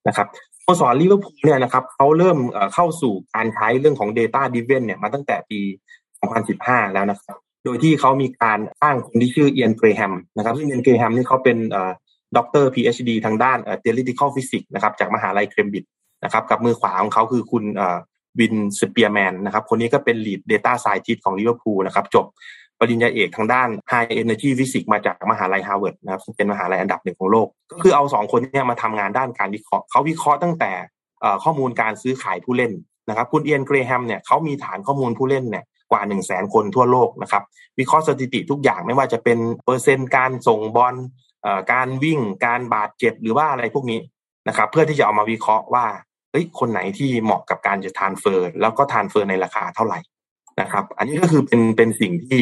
[0.07, 0.27] นะครับ
[0.59, 5.59] สโมสรลิเวอร์พูลเนี่ยนะครับเขาเริ่มเอ่อเข้าสู่การใช้เรื่องของ Data Driven เนี่ยมาตั้งแต่ปี
[6.27, 11.91] 2015 แล้วนะครับโดยที่เขามีการจ้างคนที่ชื่อเอียนเกรแฮมนะครับซึ่งเอียนเกรแฮมนี่เขาเป็นเอ่อ
[12.37, 15.91] ด็อกเตอร์ PhD ทางด้านเอ่อ theoretical physics นะครับจากมหาลัยเคมบริดจ์
[16.23, 17.97] นะครับกับมือขวาของเขาคือคุณเอ่อ
[18.39, 22.25] วิลสเปียร์แมนนะครับคนนี้ก็เป็น lead data scientist ของลิเวอร์พูลนะครับจบ
[22.79, 30.71] ปริญญาเอกทางด้าน High Energy Physics มาจากมหาลัยฮาร์วาร์ดนะครับเป็นมหาลัยอันดับหนึ่งของโลก ก็คือเอาสองคนเนี้มาทำงานด้านการวิเคราะห์เขาวิเคราะห์ตั้งแต่
[31.43, 32.71] ข้อมูลการซื้อขายผู้เล่น
[33.09, 37.43] นะครับคุณเอียนเกรแฮมเนี่ยเขามีฐานข้อมูลผู้เล่นเนี่ยกว่า 1 0 0 0 0แสนคนทั่วโลกนะครับ
[37.79, 40.95] วิเคราะห์สถิติทุกอย่างไม่ว่าจะเป็นเปอร์เซ็นต์การส่งบอล
[41.73, 43.99] การวิ่งการบาดเจ็บหรือว่าอะไรพวกนี้
[44.47, 45.85] นะครับเพื่อที่จะเอามาวิเคราะห์ว่า
[46.31, 49.99] เฮ้ยคนไหนที่เหมาะกับการจะ transfer แล้วก็ transfer ในราคาเท่าไหร่
[50.61, 52.41] นะครับ อันนี้ก็คือเป็นเป็นสิ่งที่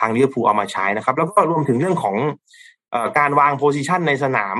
[0.00, 2.16] ทางลิเวอร์พูลเอามาใช้นะครับ แล้วก็รวมถึงเรื่องของ
[2.94, 4.56] อการวาง position ในสนาม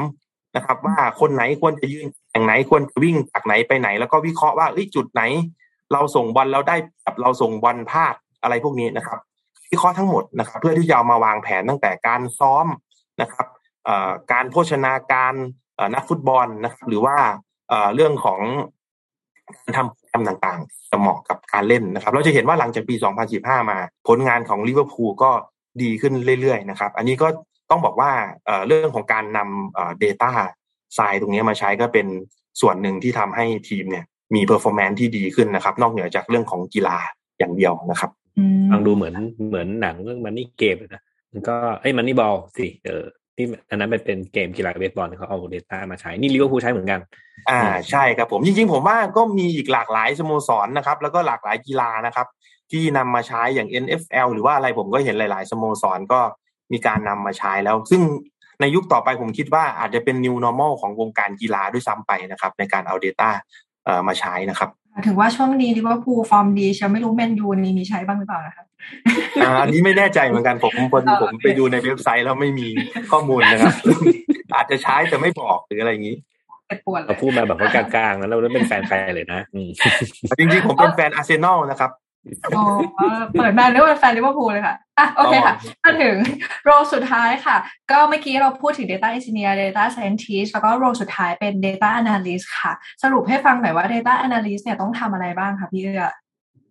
[0.57, 5.23] นะครับ ว่าคนไหนควรจะยืนอย่างไหนควรจะวิ่งจากไหนไปไหน แล้วก็วิเคราะห์ว่าจุดไหน
[5.93, 9.19] เราส่งบอลเราได้แบบเราส่งบอลพลาดอะไรพวกนี้นะครับ
[9.71, 12.67] วิเคราะห์ทั้งหมดนะครับ เพื่อที่จะามาวางแผนตั้งแต่การซ้อม
[13.21, 13.47] นะครับ
[14.33, 15.35] การโภชนาการ
[15.95, 17.17] นักฟุตบอลนะครับ หรือว่า
[17.95, 18.41] เรื่องของ
[19.65, 22.95] การทำโปร รมต่างๆจะเหมาะกับการเล่นนะครับ เราจะเห็นว่าหลังจากปี
[23.33, 25.31] 2015 มา ผลงานของลิเวอร์พูลก็
[25.83, 27.29] ดีขึ้นเรื่อยๆนะครับ อันนี้ก็
[27.71, 28.11] ต้องบอกว่า
[28.47, 30.33] เอ่อเรื่องของการนำเอ่อ data
[30.99, 32.07] ทรายตรงนี้มาใช้ก็เป็น
[32.61, 36.97] ส่วนหนึ่งที่ทำให้ทีมเนี่ยมี performance ที่ดีขึ้นนะครับ นอกเหนือจากเรื่องของกีฬา
[37.39, 39.15] อย่างเดียวนะครับอืมฟังดูเหมือน
[39.49, 41.03] เหมือนหนังเรื่องมันนี่เกมนะ
[41.33, 43.05] มันก็เอ้ยมันนี่บอลสิเออ
[43.37, 47.01] ที่อันนั้นเป็นเป็นเกมกีฬาเบสบอลเขาเอา Data มาใช้ นี่ลิเวอร์พูลใช้เหมือนกัน
[47.51, 52.27] อ่าใช่ครับผมจริงๆ ผมว่าก็มีอีกหลากหลายสโมสรนะครับ แล้วก็หลากหลายกีฬานะครับ
[52.71, 56.21] ที่นำมาใช้อย่าง NFL หรือว่าอะไรผมก็เห็นหลาย ๆสโมสรก็
[56.73, 58.03] มีการนำมาใช้แล้ว ซึ่ง
[58.61, 63.31] ในยุคต่อไปผมคิดว่าอาจจะเป็น new normal ของวงการกีฬาด้วยซ้ำไปนะครับ ในการเอา Data
[63.85, 64.71] เอ่อมาใช้นะครับ
[65.07, 68.65] ถึงว่าช่วงนี้ลิเวอร์พูลฟอร์มดีเชียวไม่รู้แมนยูนี่มีใช้บ้างหรือเปล่านะคะ
[69.43, 72.69] อ่าอันนี้ไม่แน่ใจเหมือนกันผมพอดีผมไปดูในเว็บไซต์แล้วไม่มี
[73.11, 73.75] ข้อมูลนะครับ
[74.55, 76.17] อาจจะใช้แต่ไม่บอกหรืออะไรอย่างนี้
[76.67, 79.69] เจ็บปวดเลยเราพูดมาแบบว่ากลางๆแล้วเราเป็นแฟนใครเลยนะอืม
[80.39, 81.91] จริงๆผมเป็นแฟนอาร์เซนอลนะครับ
[82.57, 82.65] อ๋อ
[83.39, 86.17] เปิดมาเรียกว่าเป็นแฟนลิเวอร์พูลเลยค่ะอะโอเคค่ะมาถึง
[86.65, 87.57] role สุดท้ายค่ะ
[87.91, 96.05] ก็เมื่อกี้เราพูดถึง Data Engineer Data Scientist แล้วก็ role สุดท้ายเป็น Data Analyst ค่ะ สรุปให้ฟังหน่อยว่า Data Analyst เนี่ยต้องทำอะไรบ้างคะพี่เอื้อ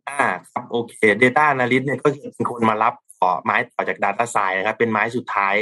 [0.10, 5.56] อ่าครับโอเค Data Analyst เนี่ยก็คือเป็นคนมารับต่อไม้ต่อจาก Data Science นะครับ เป็นไม้สุดท้าย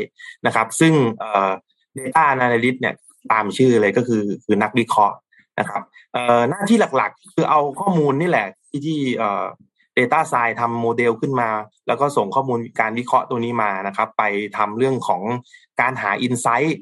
[0.45, 1.51] นะครับ ซึ่งเอ่อ
[1.97, 2.95] Data Analyst เนี่ย
[3.31, 5.15] ตามชื่อเลยก็คือคือนักวิเคราะห์
[5.59, 5.81] นะครับ
[6.13, 9.45] เอ่อหน้าที่หลักๆ คือเอาข้อมูลนี่แหละที่ที่เอ่อ
[9.97, 11.49] Data s c i e n ทำโมเดลขึ้นมา
[11.87, 14.23] แล้วก็ส่งข้อมูลการวิเคราะห์ตัวนี้มานะครับ ไป
[14.57, 15.21] ทำเรื่องของ
[15.81, 16.73] การหา Insight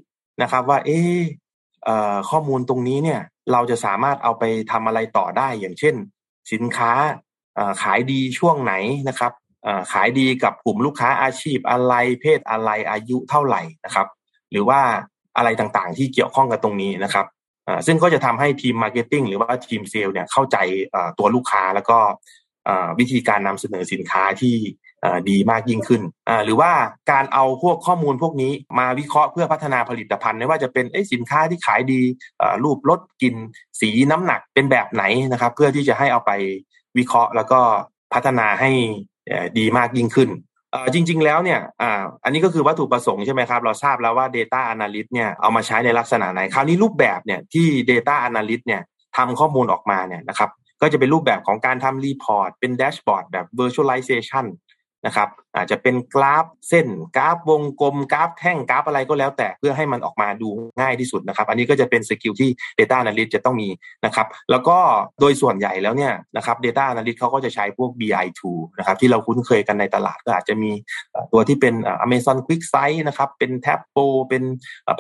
[0.42, 1.20] นะครับว่าเอ๊ะ
[1.86, 3.22] เอ่อข้อมูลตรงนี้เนี่ย
[3.52, 5.96] เราจะสามารถเอาไปทำอะไรต่อได้อย่างเช่น
[6.52, 6.92] สินค้า
[7.82, 8.74] ขายดีช่วงไหน
[9.10, 9.32] นะครับ
[9.92, 14.08] ขายดีกับกลุ่มลูกค้าอาชีพอะไรเพศอะไรอายุเท่าไหร่นะครับ
[14.52, 14.82] หรือว่า
[15.38, 17.26] อะไรต่างๆ ที่เกี่ยวข้องกับตรงนี้นะครับ
[17.86, 20.58] ซึ่งก็จะทำให้ทีม marketing หรือว่าทีมเซลล์เนี่ยเข้าใจ
[21.20, 21.98] ตัวลูกค้าแล้วก็
[23.00, 24.56] วิธีการนำเสนอสินค้าที่
[25.30, 26.02] ดีมากยิ่งขึ้น
[26.46, 26.72] หรือว่า
[27.12, 32.02] การเอาพวกข้อมูลพวกนี้มาวิเคราะห์เพื่อพัฒนาผลิตภัณฑ์ไม่ว่าจะเป็นสินค้าที่ขายดี
[32.64, 33.36] รูปรสกลิ่น
[33.82, 36.32] สีน้ำหนักเป็นแบบไหนนะครับ เพื่อที่จะให้เอาไป
[36.98, 37.60] วิเคราะห์แล้วก็
[38.14, 38.72] พัฒนาให้
[39.58, 40.30] ดีมากยิ่งขึ้น
[40.94, 41.84] จริง ๆ แล้วเนี่ยอ
[42.24, 48.82] อันนี้ก็คือวัตถุประสงค์ใช่ไหมครับ เราทราบแล้วว่า Data Analyst เนี่ยเอามาใช้ในลักษณะไหน คราวนี้รูปแบบเนี่ยที่ Data Analyst เนี่ย
[49.18, 50.50] ทำข้อมูลออกมาเนี่ยนะครับ
[50.82, 54.48] ก็จะเป็นรูปแบบของการทำ report เป็น dashboard แบบ Visualization
[55.08, 63.70] นะครับอาจจะเป็นกราฟเส้นกราฟวงกลมกราฟแท่งกราฟอะไรก็แล้วแต่เพื่อให้มันออกมาดูง่ายที่สุดนะครับ อันนี้ก็จะเป็น skill ที่ Data Analyst จะต้องมี
[64.06, 64.78] นะครับ แล้วก็
[65.20, 70.72] โดยส่วนใหญ่แล้วเนี่ยนะครับ Data Analyst เขาก็จะใช้พวก BI tool นะครับที่เราคุ้นเคยกันในตลาดก็อาจจะมี
[71.34, 74.44] ตัวที่เป็นเอ่อ Amazon QuickSight นะครับเป็น Tableau เป็น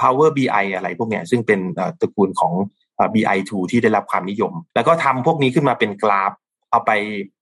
[0.02, 1.60] Power BI อะไรพวกเนี้ยซึ่งเป็น
[2.00, 2.54] ตระกูลของ
[3.02, 6.32] เอ่อ BI tool ที่ได้รับความนิยม แล้วก็ทำพวกนี้ขึ้นมาเป็นกราฟ
[6.72, 6.92] เอาไป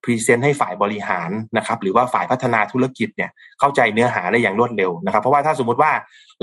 [0.03, 5.91] present ให้ฝ่ายบริหารนะครับหรือว่าฝ่ายพัฒนาธุรกิจเนี่ยเข้าใจเนื้อหาได้อย่างรวดเร็วนะครับ เพราะว่าถ้าสมมุติว่า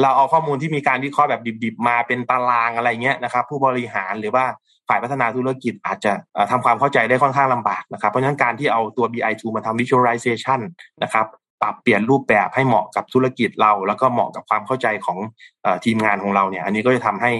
[0.02, 4.44] เราเอาข้อมูลที่มีการวิเคราะห์แบบดิบๆ มาเป็นตารางอะไรเงี้ยนะครับ ผู้บริหารหรือว่า
[4.88, 6.12] ฝ่ายพัฒนาธุรกิจอาจจะ
[6.50, 10.60] ทำความเข้าใจได้ค่อนข้างลำบากนะครับ เพราะฉะนั้นการที่เอาตัว BI2 มาทำ visualization
[11.02, 11.26] นะครับ
[11.62, 15.18] ปรับเปลี่ยนรูปแบบให้เหมาะกับธุรกิจเรา แล้วก็เหมาะกับความเข้าใจของ
[15.64, 17.32] อทีมงานของเราเนี่ย อันนี้ก็จะทำให้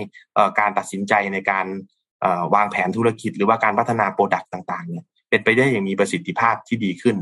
[0.59, 1.67] การตัดสินใจในการ
[2.55, 7.17] วางแผนธุรกิจ หรือว่าการพัฒนา product ต่างๆเนี่ยเป็นไปได้อย่างมีประสิทธิภาพที่ดีขึ้น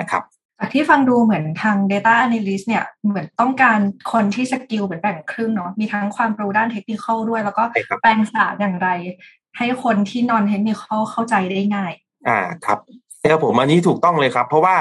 [0.00, 0.22] นะครับ
[0.58, 3.78] จากที่ฟังดูเหมือนทาง Data Analyst เนี่ยเหมือนต้องการ
[4.12, 7.64] คนที่ skill เป็นแบ่งครึ่งเนาะมีทั้งความรู้ด้านเทคนิคด้วย แล้วก็
[8.00, 8.88] แปลงศาสตร์อย่างไร
[9.58, 10.76] ให้คนที่ non เทคนิค
[11.10, 11.92] เข้าใจได้ง่าย
[12.28, 12.78] อ่าครับ
[13.30, 14.76] ครับผมอันนี้ถูกต้องเลยครับ เพราะว่า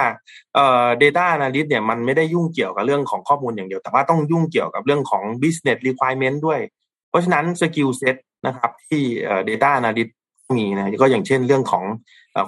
[0.55, 6.59] เอ่อ data analyst เนี่ยมันไม่ได้ยุ่งเกี่ยวกับเรื่องของข้อมูลอย่างเดียว แต่ว่าต้องยุ่งเกี่ยวกับเรื่องของ business requirement ด้วย
[7.09, 8.15] เพราะฉะนั้น skill set
[8.47, 10.11] นะครับที่เอ่อ data analyst
[10.57, 11.83] มีนะก็อย่างเช่นเรื่องของ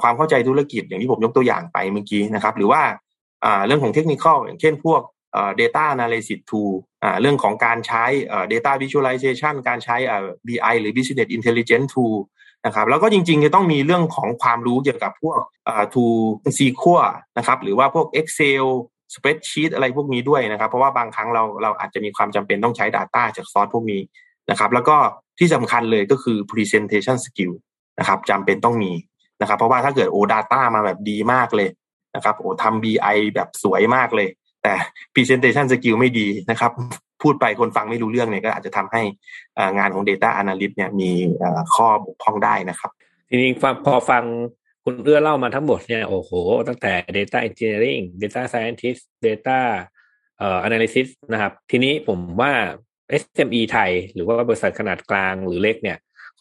[0.02, 2.82] ความเข้าใจธุรกิจอย่างที่ผมยกตัวอย่างไปเมื่อกี้นะครับ หรือว่า
[3.66, 5.02] เรื่องของเทคนิคอย่างเช่นพวก
[5.62, 6.72] data analysis tool
[7.22, 8.06] เรื่องของการใช้
[8.54, 9.96] data visualization การใช้
[10.48, 12.16] BI หรือ business intelligence tool
[12.65, 15.39] นะครับแล้วก็จริงๆจะต้องมีเรื่องของความรู้เกี่ยวกับพวก
[15.93, 16.06] ทู
[16.58, 16.99] ซีคัว
[17.38, 18.65] นะครับหรือว่าพวก Excel
[19.13, 24.01] spreadsheet อะไรพวกนี้ด้วยนะครับ เพราะว่าบางครั้งเราเราอาจจะมีความจำเป็นต้องใช้ Data จากซอสพวกนี้
[24.49, 24.97] นะครับ แล้วก็
[25.39, 27.54] ที่สำคัญเลยก็คือ presentation skill
[27.99, 28.91] นะครับจำเป็นต้องมี
[29.41, 31.69] นะครับ เพราะว่าถ้าเกิดโอ้ Data มาแบบดีมากเลย
[32.15, 34.28] นะครับโอ้ทำ BI แบบสวยมากเลย
[34.63, 34.73] แต่
[35.13, 36.71] presentation skill ไม่ดีนะครับ
[37.21, 39.01] พูดไปคนฟังไม่รู้เรื่องเนี่ยก็อาจจะทำให้
[39.78, 41.12] งานของ Data Analyst เนี่ยมี
[41.75, 42.91] ข้อบกพร่องได้นะครับ
[43.30, 43.49] ทีนี้
[43.86, 44.23] พอฟัง
[44.84, 46.32] คุณเอื้อเล่ามาทั้งหมดเนี่ยโอ้โห
[46.67, 49.60] ตั้งแต่ Data Engineering Data Scientist Data
[50.39, 52.51] เอ่อ Analysis นะครับ ทีนี้ผมว่า
[53.21, 55.97] SME ไทย หรือว่าบริษัทขนาดกลางหรือเล็กเนี่ย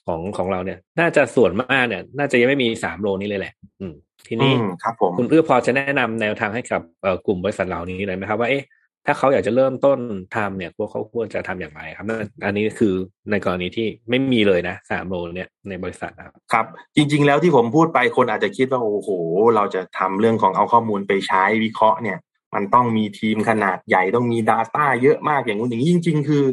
[0.06, 3.94] ของของเราเนี่ย น่าจะส่วนมากเนี่ย น่าจะยังไม่มีสามโลนี้เลยแหละ อืม
[4.28, 6.82] ทีนี้ครับผมคุณเอื้อพอจะแนะนำแนวทางให้กับ
[7.26, 8.62] กลุ่มบริษัทเหล่านี้หน่อยไหมครับว่าเอ๊ะ
[9.06, 9.98] ถ้าเขาอยากจะเริ่มต้น
[10.36, 12.06] ทำเนี่ยพวกเขาควรจะทำอย่างไรครับ
[12.44, 12.94] อันนี้คือ
[13.30, 19.08] ในกรณีที่ไม่มีเลยนะสามโลเนี่ยในบริษัทครับครับ จริง ๆ แล้วที่ผมพูดไปคนอาจจะคิดว่าโอ้โห
[19.56, 22.18] เราจะทำเรื่องของเอาข้อมูลไปใช้วิเคราะห์เนี่ย
[22.54, 26.44] มันต้องมีทีมขนาดใหญ่ต้องมี Data เยอะมากอย่างนู้นอย่างนี้จริง ๆ คือ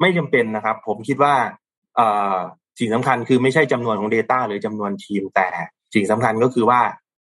[0.00, 1.34] ไม่จำเป็นนะครับ ผมคิดว่า
[2.78, 5.48] สิ่งสำคัญคือไม่ใช่จำนวนของ Data หรือจำนวนทีมแต่
[5.94, 6.80] สิ่งสำคัญก็คือว่า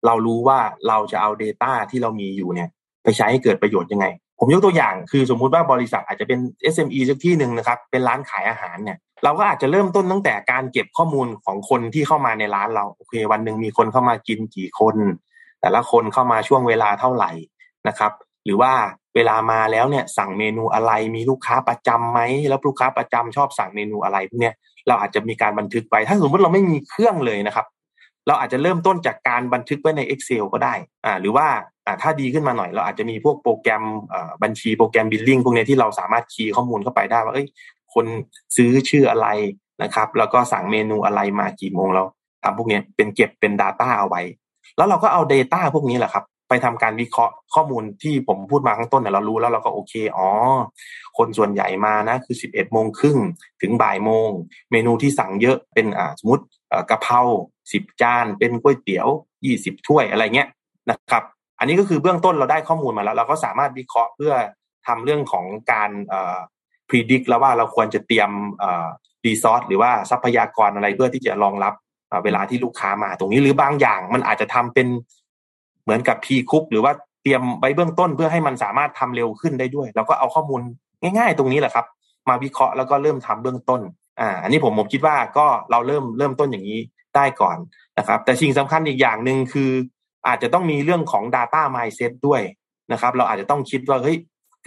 [0.06, 2.69] เรารู้ว่าเราจะเอา Data ที่เรามีอยู่เนี่ย
[3.04, 4.06] ไปใช้ให้เกิดประโยชน์ยังไง
[4.39, 6.39] ผมยกตัวอย่างคือสมมุติว่าบริษัทอาจจะเป็น
[6.74, 14.95] SME สักที่หนึ่งนะครับ เป็นร้านขายอาหารเนี่ย เราก็อาจจะเริ่มต้นตั้งแต่การเก็บข้อมูลของคนที่เข้ามาในร้านเราโอเค วันหนึ่งมีคนเข้ามากินกี่คน
[15.62, 17.32] แต่ละคนเข้ามาช่วงเวลาเท่าไหร่
[17.88, 18.12] นะครับ
[18.45, 18.71] หรือว่า
[19.15, 22.19] เวลามาแล้วเนี่ยสั่งเมนูอะไรมีลูกค้าประจำไหม
[22.50, 24.56] แล้วลูกค้าประจำชอบสั่งเมนูอะไรพวกเนี้ย
[24.88, 27.65] เราอาจจะมีการบันทึกไปถ้าสมมติเราไม่มีเครื่องเลยนะครับ
[28.27, 30.73] เราอาจจะเริ่มต้นจากการบันทึกไว้ใน Excel ก็ได้
[31.05, 31.47] อ่าหรือว่า
[31.85, 33.83] อ่าถ้าดีขึ้นมาหน่อย เราอาจจะมีพวกโปรแกรม
[34.43, 37.47] บัญชีโปรแกรมบิลลิ่งพวกนี้ที่เราสามารถคีย์ข้อมูลเข้าไปได้ว่าเอ้ย
[37.93, 38.05] คน
[38.55, 39.27] ซื้อชื่ออะไร
[39.83, 42.03] นะครับ แล้วก็สั่งเมนูอะไรมากี่โมงเรา
[42.43, 44.21] ทำพวกนี้เป็นเก็บเป็น Data เอาไว้
[44.77, 50.27] แล้วเราก็เอา Data พวกนี้แหละครับ ไปทำการวิเคราะห์ข้อมูลที่ผมพูดมาข้างต้นเนี่ยเรารู้แล้วเราก็โอเคอ๋อ
[51.17, 53.17] คนส่วนใหญ่มานะคือสิบเอ็ดโมงครึ่ง
[53.61, 54.29] ถึงบ่ายโมง
[54.71, 56.43] เมนูที่สั่งเยอะเป็นอ่าสมมติ
[56.89, 57.21] กะเพรา
[57.71, 59.08] สิบจานเป็นก๋วยเตี๋ยว
[59.45, 60.49] ยี่สิบถ้วยอะไรเงี้ย
[60.89, 61.23] นะครับ
[61.60, 64.34] อันนี้ก็คือเบื้องต้นเราได้ข้อมูลมาแล้ว เราก็สามารถวิเคราะห์เพื่อ
[64.88, 66.38] ทำเรื่องของการเอ่อ
[66.89, 68.86] พิจิตรแล้วว่าเราควรจะเตรียมเอ่อ
[69.25, 71.73] รีซอสหรือว่าทรัพยากรอะไรเพื่อที่จะรองรับ
[72.23, 74.88] เวลาที่ลูกค้ามาตรงนี้หรือบางอย่างมันอาจจะทำเป็น
[75.84, 80.62] เหมือนกับพีคุกหรือว่าเตรียมไว้เบื้องต้นเพื่อให้มันสามารถทำเร็วขึ้นได้ด้วยเราก็เอาข้อมูล
[81.01, 81.86] ง่าย ๆ ตรงนี้แหละครับ
[82.30, 83.82] มาวิเคราะห์แล้วก็เริ่มทำเบื้องต้น
[84.19, 86.80] อ่าอันนี้ผมผมคิดว่าก็เราเริ่มเริ่มต้นอย่างนี้
[87.15, 87.58] ได้ก่อน
[87.97, 89.71] นะครับ แต่สิ่งสำคัญอีกอย่างหนึ่งคือ
[90.28, 92.41] อาจจะต้องมีเรื่องของ Data Mindset ด้วย
[92.91, 94.17] นะครับ เราอาจจะต้องคิดว่าเฮ้ย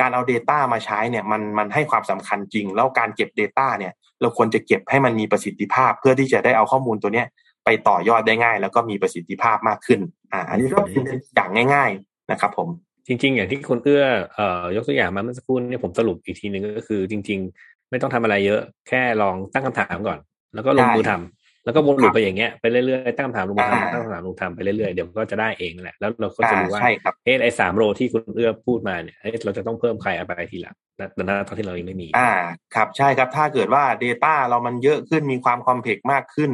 [0.01, 7.27] การเอา Data มาใช้เนี่ยมันมันให้ความสำคัญจริง แล้วการเก็บ Data เนี่ย เราควรจะเก็บให้มันมีประสิทธิภาพ เพื่อที่จะได้เอาข้อมูลตัวเนี้ย
[7.65, 10.01] ไปต่อยอดได้ง่าย แล้วก็มีประสิทธิภาพมากขึ้น
[10.33, 12.69] อ่าอันนี้ก็เป็นอย่างง่าย ๆนะครับ ผม
[13.07, 20.19] จริง ๆ อย่างที่คุณเอื้อเอ่อยกตัวอย่างมาเมื่อสักครู่เนี่ยผมสรุปอีกทีหนึ่งก็คือ จริง ๆ ไม่ต้องทำอะไรเยอะ แค่ลองตั้งคำถามก่อน
[20.55, 21.38] แล้วก็ลงมือทำ
[21.69, 26.81] แล้วก็วนลูปไปอย่างเงี้ยไปเรื่อยๆตั้งคำถามลงมาทำตั้งคำถามลงทำไปเรื่อยๆเดี๋ยวก็จะได้เองนั่นแหละแล้วเราก็จะรู้ว่า
[27.25, 32.33] เฮ้ไอ้สาม role ที่คุณเอื้อพูดมาเนี่ยเราจะต้องเพิ่มใครอะไรทีหลังแต่ณตอนที่เรายังไม่มี อ่า
[32.75, 36.51] ครับใช่ครับถ้าเกิดว่า Data เรามันเยอะขึ้นมีความ complex มากขึ้น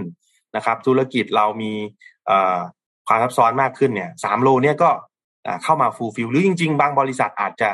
[0.57, 1.73] นะครับ ธุรกิจเรามี
[2.27, 2.59] เอ่อ
[3.09, 4.91] ความซับซ้อนมากขึ้นเนี่ยสาม role เนี่ยก็
[5.63, 7.71] เข้ามา fulfill หรือจริง ๆ บางบริษัทอาจจะ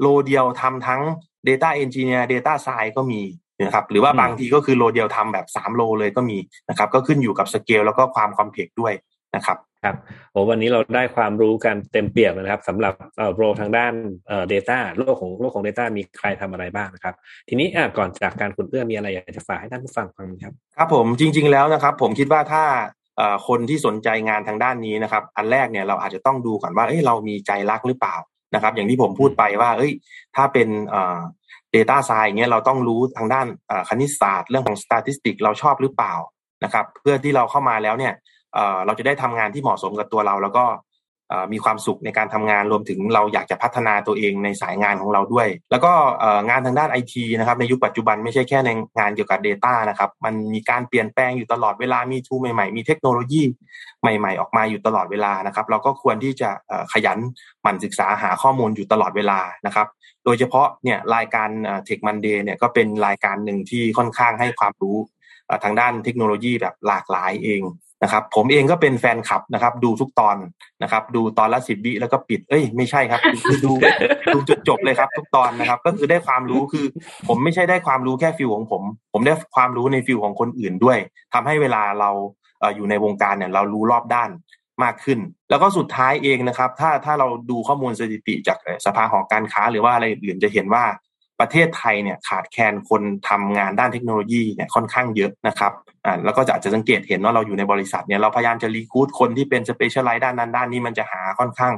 [0.00, 1.02] role เดียวทำทั้ง
[1.48, 3.20] Data Engineer Data Science ก็มี
[3.62, 6.38] นะครับหรือว่าบางทีก็คือ role เดียวทำแบบ3 role เลยก็มี
[6.68, 8.94] นะครับ ก็ขึ้นอยู่กับสเกลแล้วก็ความคอมเพล็กด้วย
[9.36, 9.96] นะครับครับ
[10.32, 13.92] โอ้วันนี้เราได้ความรู้กันเต็มเปี่ยมนะครับสำหรับเอ่อโรทางด้าน
[14.26, 17.14] เอ่อ data โลกของโลกของ data มีใครทำอะไรบ้างนะครับ
[17.48, 22.64] ทีนี้อะก่อนจากการคุณเอื้อมีอะไรอยากจะฝากให้ท่านผู้ฟังฟังครับครับผมจริง ๆแล้วนะครับ ผมคิดว่าถ้า
[23.48, 28.16] คนที่สนใจงานทางด้านนี้นะครับ อันแรกเนี่ยเราอาจจะต้องดูก่อนว่าเอ้ยเรามีใจรักหรือเปล่า
[28.54, 29.92] นะครับ อย่างที่ผมพูดไปว่า เอ้ย
[30.36, 30.68] ถ้าเป็น
[31.76, 33.46] data science เงี้ยเราต้องรู้ทางด้าน
[33.88, 36.14] คณิตศาสตร์เรื่องของ statistics เราชอบหรือเปล่า
[36.64, 38.14] นะครับเพื่อที่เราเข้ามาแล้วเนี่ย
[38.86, 40.64] เราจะได้ทำงานที่เหมาะสมกับตัวเรา แล้วก็
[41.52, 45.92] มีความสุขในการทำงานรวมถึงเราอยากจะพัฒนาตัวเองในสายงานของเราด้วย แล้วก็
[46.48, 53.42] งานทางด้านไอทีนะครับในยุคปัจจุบันไม่ใช่แค่ในงานเกี่ยวกับ Data นะครับมันมีการเปลี่ยนแปลงอยู่ตลอดเวลามีทูใหม่ๆ มีเทคโนโลยี
[54.00, 56.50] ใหม่ ๆ ออกมาอยู่ตลอดเวลานะครับ เราก็ควรที่จะ
[56.92, 57.18] ขยัน
[57.62, 59.86] หมั่นศึกษาหาข้อมูลอยู่ตลอดเวลานะครับ
[60.24, 61.48] โดยเฉพาะเนี่ยรายการ
[61.86, 64.96] Tech Monday เนี่ยก็เป็นรายการหนึ่งที่ค่อนข้างให้ความรู้
[65.64, 67.62] ทางด้านเทคโนโลยีแบบหลากหลายเอง
[68.02, 70.36] นะครับผมเองก็เป็นแฟนคลับนะครับ ดูทุกตอน
[70.82, 73.72] นะครับ ดูตอนละสิบวิแล้วก็ปิด เอ้ยไม่ใช่ครับคือดู
[74.34, 76.86] ดูจดจบเลยครับ ทุกตอนนะครับ ก็คือได้ความรู้คือ
[77.28, 78.82] ผมไม่ใช่ได้ความรู้แค่ฟิลของผม
[79.12, 80.98] ผมได้ความรู้ในฟิลของคนอื่นด้วย
[81.34, 82.10] ทำให้เวลาเรา
[82.76, 84.30] อยู่ในวงการเนี่ยเรารู้รอบด้าน
[84.82, 85.18] มากขึ้น
[85.50, 90.84] แล้วก็สุดท้ายเองนะครับ ถ้าถ้าเราดูข้อมูลสถิติจากสภาหอการค้า หรือว่าอะไรอื่นจะเห็นว่า
[91.40, 95.72] ประเทศไทยเนี่ยขาดแคลนคนทำงานด้านเทคโนโลยีเนี่ยค่อนข้างเยอะนะครับ
[96.04, 101.72] อ่าแล้วก็จะอาจจะสังเกตเห็นว่าเราอยู่ในบริษัทเนี่ยเราพยายามจะ recruit คนที่เป็น specialize ด้านนั้นด้านนี้มันจะหาค่อนข้าง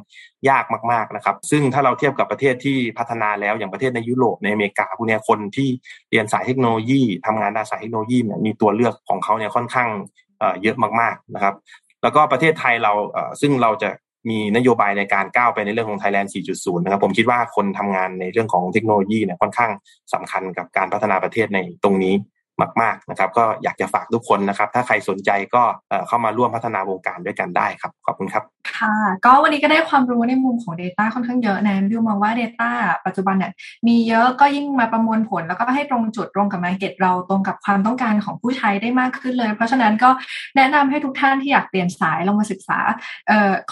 [0.48, 5.68] ยากมากๆนะครับ ซึ่งถ้าเราเทียบกับประเทศที่พัฒนาแล้วอย่างประเทศในยุโรปในอเมริกาพวกนี้คนที่
[6.10, 9.88] เรียนสายเทคโนโลยีทำงานด้านสายเทคโนโลยีเนี่ยมีตัวเลือกของเขาเนี่ยค่อนข้าง
[10.62, 11.54] เยอะมากๆนะครับ
[12.06, 12.92] แล้วก็ประเทศไทยเรา
[13.40, 13.90] ซึ่งเราจะ
[14.30, 19.70] มีนโยบายในการก้าวไปในเรื่องของ Thailand 4.0 นะครับ ผมคิดว่าคนทำงานในเรื่องของเทคโนโลยีเนี่ยค่อนข้าง
[20.14, 22.14] สำคัญกับการพัฒนาประเทศในตรงนี้
[22.80, 25.62] มาก ๆนะครับ ก็อยากจะฝากทุกคนนะครับ ถ้าใครสนใจก็
[26.08, 28.44] เข้ามาร่วมพัฒนาวงการด้วยกันได้ครับ ขอบคุณครับ
[28.78, 32.70] ค่ะ ก็วันนี้ก็ได้ความรู้ในมุมของ Data ค่อนข้างเยอะนะวิวมองว่า Data
[33.06, 33.52] ปัจจุบันเนี่ย
[33.86, 40.10] มีเยอะก็ยิ่งมาประมวลผล แล้วก็ให้ตรงจุดตรงกับมาเก็ตเราตรงกับความต้องการของผู้ใช้ได้มากขึ้นเลย เพราะฉะนั้นก็
[40.56, 42.78] แนะนำให้ทุกท่านที่อยากเปลี่ยนสายลงมาศึกษา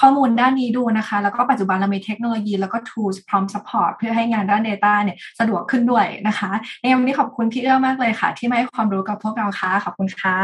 [0.00, 6.50] ข้อมูลด้านนี้ดูนะคะ แล้วก็ปัจจุบันเรามีเทคโนโลยีแล้วก็ tools พร้อม support เพื่อให้งานด้าน Data เนี่ยสะดวกขึ้นด้วยนะคะ
[6.82, 10.36] ในวันนี้ขอบคุณพี่เอื้อมากเลยค่ะ ที่มาให้ความรู้กับพวกเราค่ะขอบคุณค่ะ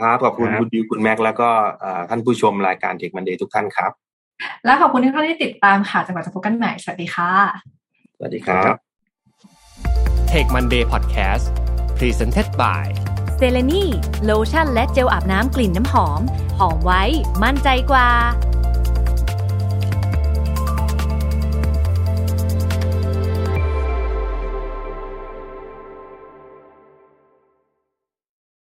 [0.00, 1.48] ครับขอบคุณคุณดิวคุณแม็กแล้วก็
[2.08, 3.92] ท่านผู้ชมรายการเทคมันเดย์ทุกท่านครับ
[4.64, 7.32] และขอบคุณที่ท่านที่ติดตามค่ะจนกว่าจะพบกันใหม่สวัสดีค่ะ
[8.16, 8.74] สวัสดีครับ
[10.30, 11.44] Take Monday Podcast
[11.98, 12.86] Presented by
[13.36, 13.84] เซเลนี
[14.24, 16.20] โลชั่นและเจลอาบน้ำกลิ่นน้ำหอม
[16.58, 17.02] หอมไว้
[17.44, 18.08] มั่นใจกว่า